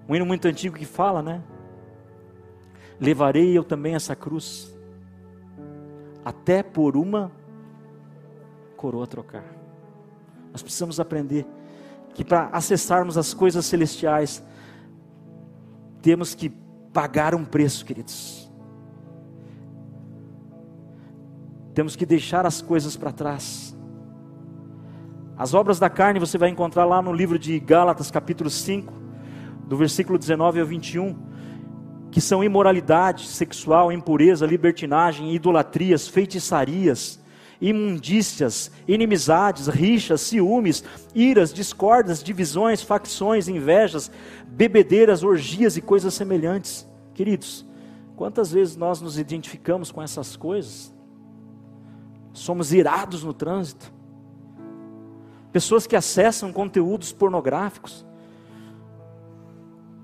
Um 0.08 0.16
hino 0.16 0.26
muito 0.26 0.48
antigo 0.48 0.76
que 0.76 0.86
fala, 0.86 1.22
né? 1.22 1.42
Levarei 3.00 3.58
eu 3.58 3.64
também 3.64 3.96
essa 3.96 4.16
cruz, 4.16 4.76
até 6.24 6.62
por 6.62 6.98
uma 6.98 7.32
coroa 8.76 9.08
trocar. 9.08 9.46
Nós 10.52 10.62
precisamos 10.62 11.00
aprender 11.00 11.46
que 12.14 12.24
para 12.26 12.48
acessarmos 12.48 13.18
as 13.18 13.34
coisas 13.34 13.66
celestiais, 13.66 14.44
temos 16.02 16.36
que 16.36 16.50
pagar 16.92 17.36
um 17.36 17.46
preço, 17.46 17.86
queridos. 17.86 18.52
Temos 21.74 21.96
que 21.96 22.06
deixar 22.06 22.46
as 22.46 22.62
coisas 22.62 22.98
para 22.98 23.12
trás. 23.12 23.78
As 25.38 25.54
obras 25.54 25.80
da 25.80 25.90
carne 25.90 26.20
você 26.20 26.38
vai 26.38 26.50
encontrar 26.50 26.84
lá 26.84 27.02
no 27.02 27.14
livro 27.14 27.40
de 27.40 27.58
Gálatas, 27.60 28.12
capítulo 28.12 28.50
5, 28.50 28.92
do 29.66 29.78
versículo 29.78 30.20
19 30.20 30.60
ao 30.60 30.66
21, 30.66 31.29
que 32.20 32.26
são 32.26 32.44
imoralidade 32.44 33.28
sexual, 33.28 33.94
impureza, 33.94 34.46
libertinagem, 34.46 35.34
idolatrias, 35.34 36.06
feitiçarias, 36.06 37.18
imundícias, 37.62 38.70
inimizades, 38.86 39.68
rixas, 39.68 40.20
ciúmes, 40.20 40.84
iras, 41.16 41.54
discordas, 41.54 42.22
divisões, 42.22 42.82
facções, 42.82 43.48
invejas, 43.48 44.12
bebedeiras, 44.46 45.24
orgias 45.24 45.78
e 45.78 45.82
coisas 45.82 46.14
semelhantes. 46.14 46.86
Queridos, 47.14 47.66
quantas 48.18 48.52
vezes 48.52 48.76
nós 48.76 49.00
nos 49.00 49.18
identificamos 49.18 49.90
com 49.90 50.02
essas 50.02 50.36
coisas? 50.36 50.94
Somos 52.34 52.74
irados 52.74 53.24
no 53.24 53.34
trânsito. 53.34 53.94
Pessoas 55.54 55.88
que 55.88 55.96
acessam 55.96 56.52
conteúdos 56.52 57.14
pornográficos. 57.14 58.06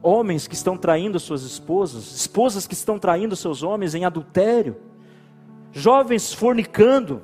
Homens 0.07 0.47
que 0.47 0.53
estão 0.53 0.77
traindo 0.77 1.19
suas 1.19 1.41
esposas, 1.41 2.15
esposas 2.15 2.67
que 2.67 2.75
estão 2.75 2.99
traindo 2.99 3.35
seus 3.35 3.63
homens 3.63 3.95
em 3.95 4.05
adultério, 4.05 4.77
jovens 5.71 6.31
fornicando, 6.31 7.23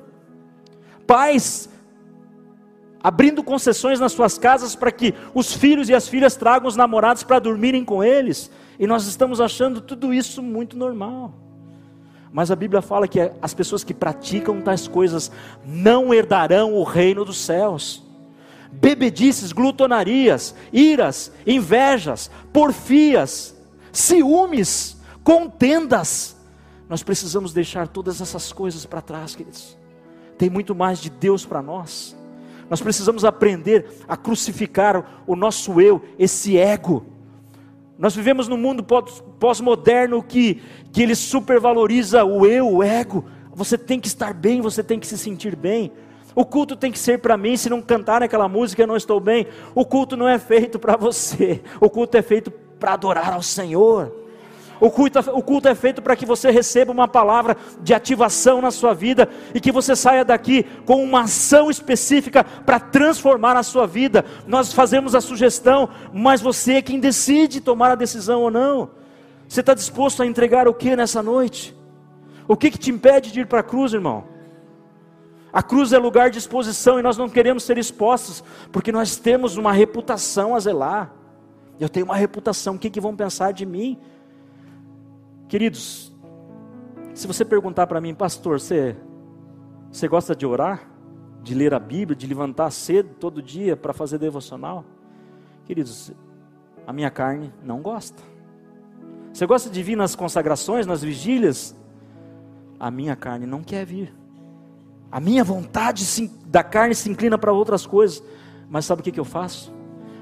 pais 1.06 1.70
abrindo 3.00 3.44
concessões 3.44 4.00
nas 4.00 4.10
suas 4.10 4.36
casas 4.36 4.74
para 4.74 4.90
que 4.90 5.14
os 5.32 5.54
filhos 5.54 5.88
e 5.88 5.94
as 5.94 6.08
filhas 6.08 6.34
tragam 6.34 6.66
os 6.66 6.74
namorados 6.74 7.22
para 7.22 7.38
dormirem 7.38 7.84
com 7.84 8.02
eles, 8.02 8.50
e 8.80 8.84
nós 8.84 9.06
estamos 9.06 9.40
achando 9.40 9.80
tudo 9.80 10.12
isso 10.12 10.42
muito 10.42 10.76
normal. 10.76 11.32
Mas 12.32 12.50
a 12.50 12.56
Bíblia 12.56 12.82
fala 12.82 13.06
que 13.06 13.30
as 13.40 13.54
pessoas 13.54 13.84
que 13.84 13.94
praticam 13.94 14.60
tais 14.60 14.88
coisas 14.88 15.30
não 15.64 16.12
herdarão 16.12 16.74
o 16.74 16.82
reino 16.82 17.24
dos 17.24 17.36
céus. 17.36 18.02
Bebedices, 18.72 19.52
glutonarias, 19.52 20.54
iras, 20.72 21.30
invejas, 21.46 22.30
porfias, 22.52 23.54
ciúmes, 23.92 24.96
contendas. 25.22 26.36
Nós 26.88 27.02
precisamos 27.02 27.52
deixar 27.52 27.86
todas 27.86 28.20
essas 28.20 28.52
coisas 28.52 28.84
para 28.86 29.00
trás, 29.00 29.36
queridos 29.36 29.82
tem 30.42 30.50
muito 30.50 30.74
mais 30.74 30.98
de 30.98 31.08
Deus 31.08 31.46
para 31.46 31.62
nós. 31.62 32.16
Nós 32.68 32.80
precisamos 32.80 33.24
aprender 33.24 33.86
a 34.08 34.16
crucificar 34.16 35.22
o 35.24 35.36
nosso 35.36 35.80
eu, 35.80 36.02
esse 36.18 36.58
ego. 36.58 37.06
Nós 37.96 38.12
vivemos 38.16 38.48
num 38.48 38.56
mundo 38.56 38.84
pós-moderno 39.38 40.20
que, 40.20 40.60
que 40.90 41.00
ele 41.00 41.14
supervaloriza 41.14 42.24
o 42.24 42.44
eu, 42.44 42.68
o 42.68 42.82
ego. 42.82 43.24
Você 43.54 43.78
tem 43.78 44.00
que 44.00 44.08
estar 44.08 44.34
bem, 44.34 44.60
você 44.60 44.82
tem 44.82 44.98
que 44.98 45.06
se 45.06 45.16
sentir 45.16 45.54
bem. 45.54 45.92
O 46.34 46.44
culto 46.44 46.76
tem 46.76 46.90
que 46.90 46.98
ser 46.98 47.18
para 47.18 47.36
mim, 47.36 47.56
se 47.56 47.68
não 47.68 47.82
cantar 47.82 48.22
aquela 48.22 48.48
música 48.48 48.82
eu 48.82 48.86
não 48.86 48.96
estou 48.96 49.20
bem. 49.20 49.46
O 49.74 49.84
culto 49.84 50.16
não 50.16 50.28
é 50.28 50.38
feito 50.38 50.78
para 50.78 50.96
você, 50.96 51.62
o 51.80 51.90
culto 51.90 52.16
é 52.16 52.22
feito 52.22 52.50
para 52.50 52.94
adorar 52.94 53.32
ao 53.32 53.42
Senhor. 53.42 54.22
O 54.82 54.90
culto, 54.90 55.20
o 55.30 55.40
culto 55.40 55.68
é 55.68 55.76
feito 55.76 56.02
para 56.02 56.16
que 56.16 56.26
você 56.26 56.50
receba 56.50 56.90
uma 56.90 57.06
palavra 57.06 57.56
de 57.80 57.94
ativação 57.94 58.60
na 58.60 58.72
sua 58.72 58.92
vida 58.92 59.28
e 59.54 59.60
que 59.60 59.70
você 59.70 59.94
saia 59.94 60.24
daqui 60.24 60.64
com 60.84 61.04
uma 61.04 61.20
ação 61.20 61.70
específica 61.70 62.42
para 62.42 62.80
transformar 62.80 63.56
a 63.56 63.62
sua 63.62 63.86
vida. 63.86 64.24
Nós 64.44 64.72
fazemos 64.72 65.14
a 65.14 65.20
sugestão, 65.20 65.88
mas 66.12 66.40
você 66.40 66.74
é 66.74 66.82
quem 66.82 66.98
decide 66.98 67.60
tomar 67.60 67.92
a 67.92 67.94
decisão 67.94 68.42
ou 68.42 68.50
não. 68.50 68.90
Você 69.46 69.60
está 69.60 69.72
disposto 69.72 70.20
a 70.20 70.26
entregar 70.26 70.66
o 70.66 70.74
que 70.74 70.96
nessa 70.96 71.22
noite? 71.22 71.76
O 72.48 72.56
que, 72.56 72.68
que 72.68 72.78
te 72.78 72.90
impede 72.90 73.30
de 73.30 73.42
ir 73.42 73.46
para 73.46 73.60
a 73.60 73.62
cruz, 73.62 73.92
irmão? 73.92 74.31
A 75.52 75.62
cruz 75.62 75.92
é 75.92 75.98
lugar 75.98 76.30
de 76.30 76.38
exposição 76.38 76.98
e 76.98 77.02
nós 77.02 77.18
não 77.18 77.28
queremos 77.28 77.64
ser 77.64 77.76
expostos, 77.76 78.42
porque 78.72 78.90
nós 78.90 79.16
temos 79.16 79.58
uma 79.58 79.70
reputação 79.70 80.54
a 80.54 80.60
zelar. 80.60 81.12
Eu 81.78 81.88
tenho 81.88 82.06
uma 82.06 82.16
reputação, 82.16 82.76
o 82.76 82.78
que, 82.78 82.88
que 82.88 83.00
vão 83.00 83.14
pensar 83.14 83.52
de 83.52 83.66
mim? 83.66 83.98
Queridos, 85.48 86.10
se 87.12 87.26
você 87.26 87.44
perguntar 87.44 87.86
para 87.86 88.00
mim, 88.00 88.14
pastor, 88.14 88.58
você, 88.58 88.96
você 89.90 90.08
gosta 90.08 90.34
de 90.34 90.46
orar? 90.46 90.88
De 91.42 91.54
ler 91.54 91.74
a 91.74 91.78
Bíblia, 91.78 92.16
de 92.16 92.26
levantar 92.26 92.70
cedo 92.70 93.14
todo 93.20 93.42
dia 93.42 93.76
para 93.76 93.92
fazer 93.92 94.16
devocional? 94.16 94.84
Queridos, 95.66 96.12
a 96.86 96.92
minha 96.92 97.10
carne 97.10 97.52
não 97.62 97.82
gosta. 97.82 98.22
Você 99.32 99.44
gosta 99.44 99.68
de 99.68 99.82
vir 99.82 99.96
nas 99.96 100.14
consagrações, 100.14 100.86
nas 100.86 101.02
vigílias? 101.02 101.76
A 102.80 102.90
minha 102.90 103.14
carne 103.16 103.44
não 103.44 103.62
quer 103.62 103.84
vir. 103.84 104.21
A 105.12 105.20
minha 105.20 105.44
vontade 105.44 106.04
da 106.46 106.64
carne 106.64 106.94
se 106.94 107.08
inclina 107.08 107.36
para 107.36 107.52
outras 107.52 107.86
coisas. 107.86 108.24
Mas 108.68 108.86
sabe 108.86 109.02
o 109.02 109.04
que, 109.04 109.12
que 109.12 109.20
eu 109.20 109.24
faço? 109.24 109.72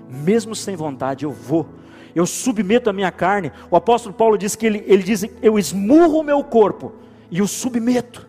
Mesmo 0.09 0.55
sem 0.55 0.74
vontade, 0.74 1.24
eu 1.24 1.31
vou 1.31 1.66
eu 2.14 2.26
submeto 2.26 2.90
a 2.90 2.92
minha 2.92 3.11
carne. 3.11 3.53
O 3.70 3.76
apóstolo 3.76 4.14
Paulo 4.14 4.37
diz 4.37 4.57
que 4.57 4.66
ele, 4.66 4.85
ele 4.87 5.03
diz: 5.03 5.24
Eu 5.42 5.59
esmurro 5.59 6.20
o 6.20 6.24
meu 6.24 6.42
corpo 6.42 6.92
e 7.31 7.40
o 7.40 7.46
submeto. 7.46 8.29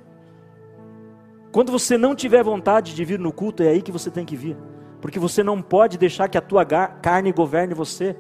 Quando 1.52 1.72
você 1.72 1.98
não 1.98 2.16
tiver 2.16 2.44
vontade 2.44 2.96
de 2.96 3.04
vir 3.04 3.20
no 3.20 3.32
culto, 3.32 3.64
é 3.64 3.70
aí 3.70 3.82
que 3.82 3.92
você 3.92 4.10
tem 4.10 4.26
que 4.26 4.38
vir, 4.38 4.56
porque 5.02 5.20
você 5.20 5.44
não 5.44 5.62
pode 5.62 5.98
deixar 5.98 6.30
que 6.30 6.38
a 6.38 6.42
tua 6.42 6.66
carne 6.66 7.32
governe 7.32 7.74
você. 7.74 8.16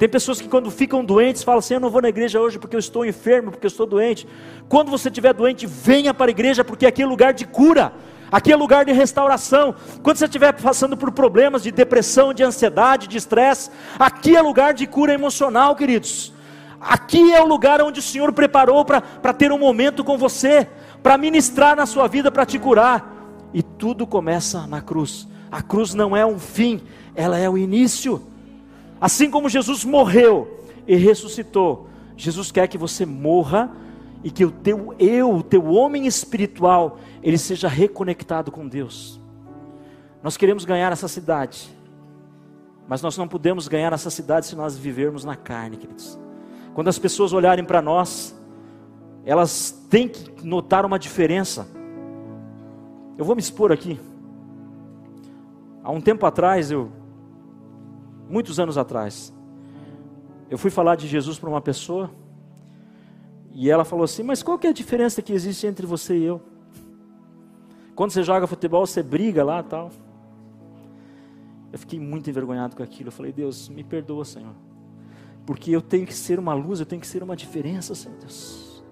Tem 0.00 0.08
pessoas 0.08 0.40
que 0.40 0.48
quando 0.48 0.70
ficam 0.70 1.04
doentes 1.04 1.42
falam 1.42 1.58
assim: 1.58 1.74
Eu 1.74 1.80
não 1.80 1.90
vou 1.90 2.00
na 2.00 2.08
igreja 2.08 2.40
hoje 2.40 2.58
porque 2.58 2.74
eu 2.74 2.80
estou 2.80 3.04
enfermo, 3.04 3.50
porque 3.50 3.66
eu 3.66 3.68
estou 3.68 3.84
doente. 3.84 4.26
Quando 4.66 4.90
você 4.90 5.10
estiver 5.10 5.34
doente, 5.34 5.66
venha 5.66 6.14
para 6.14 6.28
a 6.28 6.30
igreja, 6.30 6.64
porque 6.64 6.86
aqui 6.86 7.02
é 7.02 7.06
lugar 7.06 7.34
de 7.34 7.44
cura. 7.44 7.92
Aqui 8.32 8.50
é 8.50 8.56
lugar 8.56 8.86
de 8.86 8.92
restauração. 8.92 9.74
Quando 10.02 10.16
você 10.16 10.24
estiver 10.24 10.54
passando 10.54 10.96
por 10.96 11.12
problemas 11.12 11.62
de 11.62 11.70
depressão, 11.70 12.32
de 12.32 12.42
ansiedade, 12.42 13.08
de 13.08 13.18
estresse, 13.18 13.70
aqui 13.98 14.34
é 14.34 14.40
lugar 14.40 14.72
de 14.72 14.86
cura 14.86 15.12
emocional, 15.12 15.76
queridos. 15.76 16.32
Aqui 16.80 17.34
é 17.34 17.42
o 17.42 17.46
lugar 17.46 17.82
onde 17.82 18.00
o 18.00 18.02
Senhor 18.02 18.32
preparou 18.32 18.82
para 18.86 19.34
ter 19.34 19.52
um 19.52 19.58
momento 19.58 20.02
com 20.02 20.16
você, 20.16 20.66
para 21.02 21.18
ministrar 21.18 21.76
na 21.76 21.84
sua 21.84 22.08
vida, 22.08 22.32
para 22.32 22.46
te 22.46 22.58
curar. 22.58 23.36
E 23.52 23.62
tudo 23.62 24.06
começa 24.06 24.66
na 24.66 24.80
cruz. 24.80 25.28
A 25.52 25.60
cruz 25.60 25.92
não 25.92 26.16
é 26.16 26.24
um 26.24 26.38
fim, 26.38 26.80
ela 27.14 27.36
é 27.36 27.50
o 27.50 27.58
início. 27.58 28.30
Assim 29.00 29.30
como 29.30 29.48
Jesus 29.48 29.84
morreu 29.84 30.64
e 30.86 30.94
ressuscitou, 30.96 31.88
Jesus 32.16 32.52
quer 32.52 32.68
que 32.68 32.76
você 32.76 33.06
morra 33.06 33.74
e 34.22 34.30
que 34.30 34.44
o 34.44 34.50
teu 34.50 34.94
eu, 34.98 35.34
o 35.34 35.42
teu 35.42 35.64
homem 35.66 36.06
espiritual, 36.06 36.98
ele 37.22 37.38
seja 37.38 37.66
reconectado 37.66 38.50
com 38.50 38.68
Deus. 38.68 39.18
Nós 40.22 40.36
queremos 40.36 40.66
ganhar 40.66 40.92
essa 40.92 41.08
cidade, 41.08 41.74
mas 42.86 43.00
nós 43.00 43.16
não 43.16 43.26
podemos 43.26 43.68
ganhar 43.68 43.92
essa 43.92 44.10
cidade 44.10 44.46
se 44.46 44.54
nós 44.54 44.76
vivermos 44.76 45.24
na 45.24 45.34
carne, 45.34 45.78
queridos. 45.78 46.18
Quando 46.74 46.88
as 46.88 46.98
pessoas 46.98 47.32
olharem 47.32 47.64
para 47.64 47.80
nós, 47.80 48.38
elas 49.24 49.70
têm 49.88 50.08
que 50.08 50.46
notar 50.46 50.84
uma 50.84 50.98
diferença. 50.98 51.66
Eu 53.16 53.24
vou 53.24 53.34
me 53.34 53.40
expor 53.40 53.72
aqui. 53.72 53.98
Há 55.82 55.90
um 55.90 56.00
tempo 56.00 56.26
atrás, 56.26 56.70
eu, 56.70 56.90
muitos 58.30 58.60
anos 58.60 58.78
atrás, 58.78 59.34
eu 60.48 60.56
fui 60.56 60.70
falar 60.70 60.94
de 60.94 61.08
Jesus 61.08 61.38
para 61.38 61.50
uma 61.50 61.60
pessoa 61.60 62.10
e 63.52 63.68
ela 63.68 63.84
falou 63.84 64.04
assim: 64.04 64.22
Mas 64.22 64.42
qual 64.42 64.58
que 64.58 64.66
é 64.66 64.70
a 64.70 64.72
diferença 64.72 65.20
que 65.20 65.32
existe 65.32 65.66
entre 65.66 65.86
você 65.86 66.16
e 66.16 66.24
eu? 66.24 66.40
Quando 67.94 68.12
você 68.12 68.22
joga 68.22 68.46
futebol, 68.46 68.86
você 68.86 69.02
briga 69.02 69.44
lá 69.44 69.62
tal. 69.62 69.90
Eu 71.72 71.78
fiquei 71.78 72.00
muito 72.00 72.30
envergonhado 72.30 72.76
com 72.76 72.82
aquilo. 72.82 73.08
Eu 73.08 73.12
falei: 73.12 73.32
Deus, 73.32 73.68
me 73.68 73.82
perdoa, 73.82 74.24
Senhor. 74.24 74.54
Porque 75.44 75.70
eu 75.70 75.82
tenho 75.82 76.06
que 76.06 76.14
ser 76.14 76.38
uma 76.38 76.54
luz, 76.54 76.80
eu 76.80 76.86
tenho 76.86 77.00
que 77.00 77.06
ser 77.06 77.22
uma 77.22 77.34
diferença, 77.36 77.94
Senhor 77.94 78.16
Deus. 78.18 78.84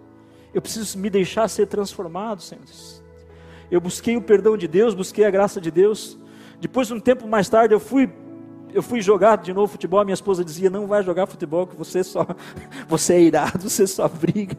Eu 0.52 0.60
preciso 0.60 0.98
me 0.98 1.08
deixar 1.08 1.46
ser 1.48 1.66
transformado, 1.66 2.42
Senhor 2.42 2.64
Deus. 2.64 3.02
Eu 3.70 3.80
busquei 3.80 4.16
o 4.16 4.22
perdão 4.22 4.56
de 4.56 4.66
Deus, 4.66 4.94
busquei 4.94 5.24
a 5.24 5.30
graça 5.30 5.60
de 5.60 5.70
Deus. 5.70 6.18
Depois, 6.60 6.90
um 6.90 6.98
tempo 6.98 7.28
mais 7.28 7.48
tarde, 7.48 7.74
eu 7.74 7.80
fui 7.80 8.10
eu 8.78 8.82
fui 8.82 9.00
jogar 9.00 9.36
de 9.38 9.52
novo 9.52 9.72
futebol, 9.72 10.04
minha 10.04 10.14
esposa 10.14 10.44
dizia: 10.44 10.70
Não 10.70 10.86
vai 10.86 11.02
jogar 11.02 11.26
futebol, 11.26 11.66
que 11.66 11.76
você 11.76 12.04
só. 12.04 12.26
Você 12.88 13.14
é 13.14 13.20
irado, 13.20 13.68
você 13.68 13.86
só 13.86 14.08
briga. 14.08 14.56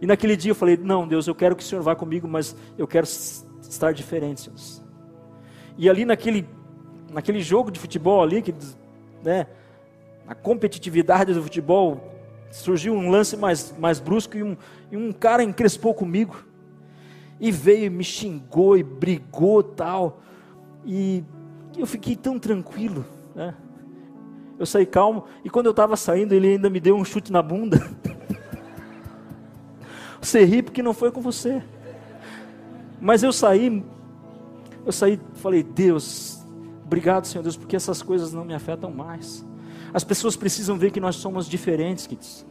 E 0.00 0.06
naquele 0.06 0.36
dia 0.36 0.52
eu 0.52 0.54
falei: 0.54 0.76
Não, 0.76 1.06
Deus, 1.06 1.26
eu 1.26 1.34
quero 1.34 1.56
que 1.56 1.62
o 1.62 1.66
Senhor 1.66 1.82
vá 1.82 1.96
comigo, 1.96 2.28
mas 2.28 2.56
eu 2.78 2.86
quero 2.86 3.04
estar 3.04 3.92
diferente, 3.92 4.48
Deus. 4.48 4.82
E 5.76 5.90
ali 5.90 6.04
naquele, 6.04 6.48
naquele 7.10 7.40
jogo 7.40 7.70
de 7.70 7.80
futebol 7.80 8.22
ali, 8.22 8.40
que, 8.40 8.54
né, 9.22 9.46
a 10.26 10.34
competitividade 10.34 11.34
do 11.34 11.42
futebol, 11.42 12.12
surgiu 12.52 12.94
um 12.94 13.10
lance 13.10 13.36
mais, 13.36 13.74
mais 13.78 13.98
brusco 13.98 14.36
e 14.36 14.42
um, 14.42 14.56
e 14.92 14.96
um 14.96 15.12
cara 15.12 15.42
encrespou 15.42 15.92
comigo. 15.92 16.36
E 17.40 17.50
veio 17.50 17.86
e 17.86 17.90
me 17.90 18.04
xingou 18.04 18.76
e 18.78 18.82
brigou 18.84 19.62
tal. 19.62 20.20
E 20.86 21.24
eu 21.80 21.86
fiquei 21.86 22.16
tão 22.16 22.38
tranquilo. 22.38 23.04
Né? 23.34 23.54
Eu 24.58 24.66
saí 24.66 24.86
calmo. 24.86 25.24
E 25.44 25.50
quando 25.50 25.66
eu 25.66 25.72
estava 25.72 25.96
saindo, 25.96 26.34
ele 26.34 26.48
ainda 26.48 26.70
me 26.70 26.80
deu 26.80 26.96
um 26.96 27.04
chute 27.04 27.32
na 27.32 27.42
bunda. 27.42 27.90
Você 30.20 30.44
ri 30.44 30.62
porque 30.62 30.82
não 30.82 30.94
foi 30.94 31.10
com 31.10 31.20
você. 31.20 31.60
Mas 33.00 33.24
eu 33.24 33.32
saí, 33.32 33.84
eu 34.86 34.92
saí, 34.92 35.18
falei, 35.34 35.64
Deus, 35.64 36.46
obrigado, 36.84 37.26
Senhor 37.26 37.42
Deus, 37.42 37.56
porque 37.56 37.74
essas 37.74 38.00
coisas 38.00 38.32
não 38.32 38.44
me 38.44 38.54
afetam 38.54 38.92
mais. 38.92 39.44
As 39.92 40.04
pessoas 40.04 40.36
precisam 40.36 40.78
ver 40.78 40.92
que 40.92 41.00
nós 41.00 41.16
somos 41.16 41.48
diferentes, 41.48 42.06
queridos. 42.06 42.46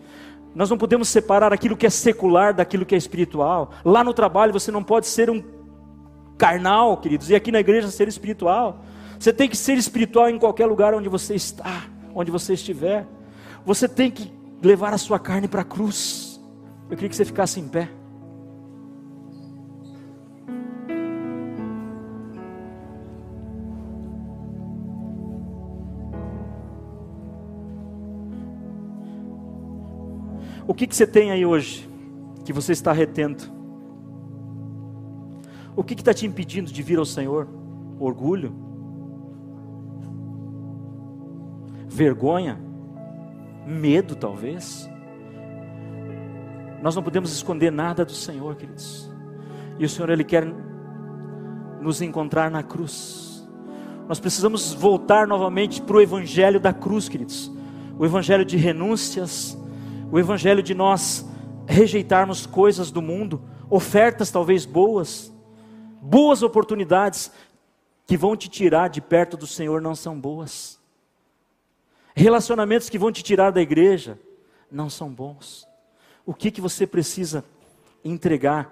Nós 0.53 0.69
não 0.69 0.78
podemos 0.78 1.07
separar 1.07 1.53
aquilo 1.53 1.78
que 1.78 1.86
é 1.86 1.89
secular 1.89 2.53
daquilo 2.53 2.86
que 2.86 2.93
é 2.93 2.97
espiritual. 2.97 3.72
Lá 3.86 4.03
no 4.03 4.13
trabalho 4.13 4.51
você 4.51 4.69
não 4.69 4.84
pode 4.84 5.07
ser 5.07 5.30
um 5.30 5.41
carnal, 6.38 6.97
queridos, 6.97 7.30
e 7.30 7.36
aqui 7.36 7.53
na 7.53 7.61
igreja 7.61 7.88
ser 7.88 8.09
espiritual. 8.09 8.84
Você 9.22 9.32
tem 9.32 9.47
que 9.47 9.55
ser 9.55 9.78
espiritual 9.78 10.32
em 10.32 10.39
qualquer 10.39 10.65
lugar 10.65 10.95
onde 10.95 11.07
você 11.07 11.36
está, 11.36 11.86
onde 12.15 12.32
você 12.32 12.53
estiver. 12.53 13.05
Você 13.63 13.88
tem 13.88 14.09
que 14.09 14.34
levar 14.63 14.95
a 14.95 14.97
sua 14.97 15.19
carne 15.19 15.47
para 15.47 15.61
a 15.61 15.63
cruz. 15.63 16.41
Eu 16.89 16.97
queria 16.97 17.07
que 17.07 17.15
você 17.15 17.24
ficasse 17.24 17.59
em 17.59 17.67
pé. 17.67 17.88
O 30.67 30.74
que, 30.74 30.88
que 30.88 30.95
você 30.95 31.05
tem 31.05 31.30
aí 31.30 31.45
hoje 31.45 31.88
que 32.43 32.51
você 32.51 32.72
está 32.72 32.91
retendo? 32.91 33.43
O 35.76 35.84
que 35.84 35.93
está 35.93 36.11
te 36.11 36.26
impedindo 36.26 36.72
de 36.72 36.82
vir 36.82 36.97
ao 36.97 37.05
Senhor? 37.05 37.47
Orgulho? 37.99 38.70
Vergonha? 41.92 42.58
Medo, 43.68 44.16
talvez? 44.16 44.89
Nós 46.82 46.96
não 46.96 47.04
podemos 47.04 47.34
esconder 47.34 47.70
nada 47.70 48.06
do 48.06 48.14
Senhor, 48.14 48.56
queridos. 48.56 49.12
E 49.78 49.84
o 49.84 49.89
Senhor, 49.89 50.10
Ele 50.10 50.24
quer 50.24 50.48
nos 51.82 52.02
encontrar 52.02 52.50
na 52.50 52.64
cruz. 52.64 53.46
Nós 54.08 54.22
precisamos 54.22 54.74
voltar 54.74 55.28
novamente 55.28 55.82
para 55.82 55.98
o 55.98 56.02
Evangelho 56.02 56.62
da 56.62 56.74
cruz, 56.74 57.10
queridos. 57.10 57.52
O 58.00 58.06
Evangelho 58.06 58.46
de 58.46 58.56
renúncias, 58.56 59.58
o 60.10 60.18
evangelho 60.18 60.64
de 60.64 60.74
nós 60.74 61.26
rejeitarmos 61.68 62.46
coisas 62.46 62.89
do 62.89 63.02
mundo, 63.02 63.42
ofertas 63.70 64.32
talvez 64.32 64.66
boas, 64.66 65.32
boas 66.02 66.42
oportunidades 66.42 67.32
que 68.06 68.18
vão 68.18 68.36
te 68.36 68.50
tirar 68.50 68.89
de 68.89 69.00
perto 69.00 69.38
do 69.38 69.48
Senhor 69.48 69.82
não 69.82 69.94
são 69.94 70.20
boas. 70.20 70.81
Relacionamentos 72.22 72.88
que 72.88 72.99
vão 72.99 73.11
te 73.11 73.24
tirar 73.24 73.49
da 73.49 73.59
igreja 73.59 74.15
não 74.69 74.91
são 74.91 75.09
bons. 75.11 75.67
O 76.24 76.36
que 76.36 76.51
que 76.51 76.61
você 76.61 76.86
precisa 76.86 77.43
entregar 78.05 78.72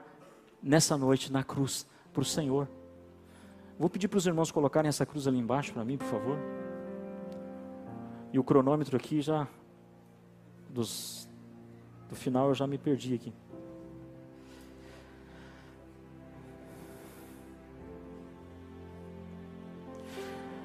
nessa 0.62 0.96
noite 0.96 1.32
na 1.32 1.44
cruz 1.44 1.88
para 2.14 2.22
o 2.22 2.26
Senhor? 2.26 2.70
Vou 3.80 3.90
pedir 3.90 4.08
para 4.08 4.20
os 4.20 4.28
irmãos 4.28 4.52
colocarem 4.52 4.88
essa 4.88 5.04
cruz 5.04 5.28
ali 5.28 5.40
embaixo 5.40 5.74
para 5.74 5.84
mim, 5.84 5.98
por 5.98 6.06
favor. 6.06 6.38
E 8.32 8.38
o 8.38 8.44
cronômetro 8.44 8.96
aqui 8.96 9.20
já 9.20 9.48
dos 10.70 11.28
do 12.08 12.16
final 12.16 12.50
eu 12.50 12.54
já 12.54 12.68
me 12.68 12.78
perdi 12.78 13.16
aqui. 13.16 13.34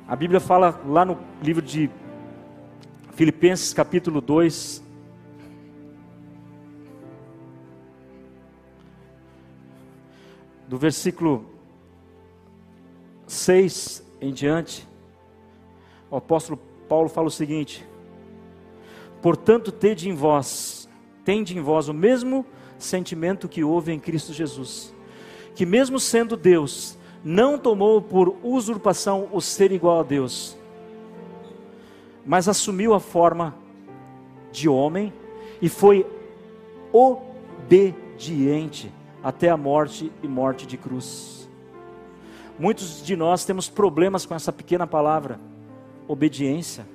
A 0.07 0.15
Bíblia 0.15 0.39
fala 0.39 0.79
lá 0.87 1.03
no 1.03 1.19
livro 1.41 1.63
de 1.63 1.91
Filipenses, 3.15 3.73
capítulo 3.73 4.21
2, 4.21 4.83
do 10.69 10.77
versículo 10.77 11.47
6 13.27 14.03
em 14.21 14.33
diante, 14.33 14.87
o 16.11 16.17
apóstolo 16.17 16.59
Paulo 16.89 17.09
fala 17.09 17.29
o 17.29 17.31
seguinte: 17.31 17.87
Portanto, 19.23 19.73
tede 19.73 20.09
em 20.09 20.15
vós 20.15 20.85
tende 21.25 21.57
em 21.57 21.61
vós 21.61 21.89
o 21.89 21.95
mesmo 21.95 22.45
sentimento 22.79 23.49
que 23.49 23.65
houve 23.65 23.93
em 23.93 23.99
Cristo 23.99 24.33
Jesus, 24.33 24.95
que 25.55 25.65
mesmo 25.65 25.99
sendo 25.99 26.37
Deus, 26.37 26.99
não 27.25 27.59
tomou 27.59 28.03
por 28.03 28.37
usurpação 28.43 29.29
o 29.33 29.41
ser 29.41 29.73
igual 29.73 30.01
a 30.01 30.03
Deus, 30.03 30.57
mas 32.25 32.49
assumiu 32.49 32.95
a 32.95 33.01
forma 33.01 33.55
de 34.51 34.69
homem 34.69 35.13
e 35.61 35.69
foi 35.69 36.07
obediente 36.93 38.91
até 39.23 39.51
a 39.51 39.57
morte 39.57 40.11
e 40.23 40.29
morte 40.29 40.67
de 40.67 40.77
cruz. 40.77 41.49
Muitos 42.59 43.05
de 43.05 43.17
nós 43.17 43.45
temos 43.45 43.69
problemas 43.69 44.25
com 44.25 44.35
essa 44.35 44.53
pequena 44.53 44.87
palavra, 44.87 45.41
obediência 46.07 46.87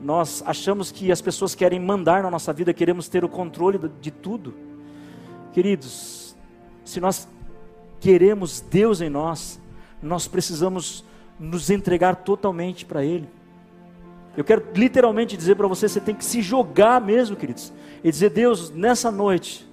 nós 0.00 0.42
achamos 0.46 0.90
que 0.90 1.12
as 1.12 1.20
pessoas 1.20 1.54
querem 1.54 1.78
mandar 1.78 2.22
na 2.22 2.30
nossa 2.30 2.52
vida, 2.52 2.72
queremos 2.72 3.08
ter 3.08 3.24
o 3.24 3.28
controle 3.28 3.78
de 4.00 4.10
tudo. 4.10 4.54
Queridos, 5.52 6.34
se 6.84 7.00
nós 7.00 7.28
queremos 8.00 8.60
Deus 8.60 9.00
em 9.00 9.10
nós, 9.10 9.60
nós 10.02 10.26
precisamos 10.26 11.04
nos 11.38 11.68
entregar 11.68 12.16
totalmente 12.16 12.86
para 12.86 13.04
Ele. 13.04 13.28
Eu 14.36 14.44
quero 14.44 14.64
literalmente 14.74 15.36
dizer 15.36 15.56
para 15.56 15.66
você: 15.66 15.88
você 15.88 16.00
tem 16.00 16.14
que 16.14 16.24
se 16.24 16.40
jogar 16.42 17.00
mesmo, 17.00 17.36
queridos, 17.36 17.72
e 18.02 18.10
dizer: 18.10 18.30
Deus, 18.30 18.70
nessa 18.70 19.10
noite, 19.10 19.68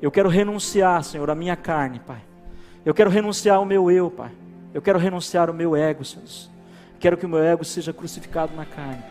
eu 0.00 0.10
quero 0.10 0.28
renunciar, 0.28 1.02
Senhor, 1.02 1.28
à 1.30 1.34
minha 1.34 1.56
carne, 1.56 2.00
Pai. 2.00 2.22
Eu 2.84 2.92
quero 2.92 3.10
renunciar 3.10 3.56
ao 3.56 3.64
meu 3.64 3.90
eu, 3.90 4.10
Pai. 4.10 4.32
Eu 4.74 4.82
quero 4.82 4.98
renunciar 4.98 5.48
ao 5.48 5.54
meu 5.54 5.76
ego, 5.76 6.04
Senhor. 6.04 6.26
Quero 6.98 7.16
que 7.16 7.26
o 7.26 7.28
meu 7.28 7.42
ego 7.42 7.64
seja 7.64 7.92
crucificado 7.92 8.54
na 8.54 8.64
carne. 8.64 9.02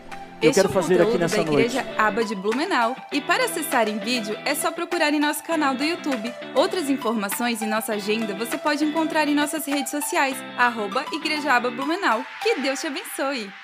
Eu 0.42 0.50
este 0.50 0.60
quero 0.60 0.70
é 0.70 0.74
fazer 0.74 1.02
aqui 1.02 1.18
nessa 1.20 1.36
da 1.36 1.44
Igreja 1.44 1.84
noite. 1.84 2.00
Aba 2.00 2.24
de 2.24 2.34
Blumenau. 2.34 2.96
E 3.12 3.22
para 3.22 3.46
acessar 3.46 3.88
em 3.88 4.00
vídeo 4.00 4.36
é 4.44 4.56
só 4.56 4.72
procurar 4.72 5.14
em 5.14 5.20
nosso 5.20 5.44
canal 5.44 5.76
do 5.76 5.84
YouTube. 5.84 6.34
Outras 6.56 6.90
informações 6.90 7.62
e 7.62 7.68
nossa 7.68 7.94
agenda 7.94 8.34
você 8.34 8.58
pode 8.58 8.84
encontrar 8.84 9.28
em 9.28 9.36
nossas 9.36 9.66
redes 9.66 9.92
sociais, 9.92 10.36
arroba 10.58 11.06
Igreja 11.14 11.54
Aba 11.54 11.70
Blumenau. 11.70 12.26
Que 12.42 12.60
Deus 12.60 12.82
te 12.82 12.88
abençoe! 12.88 13.61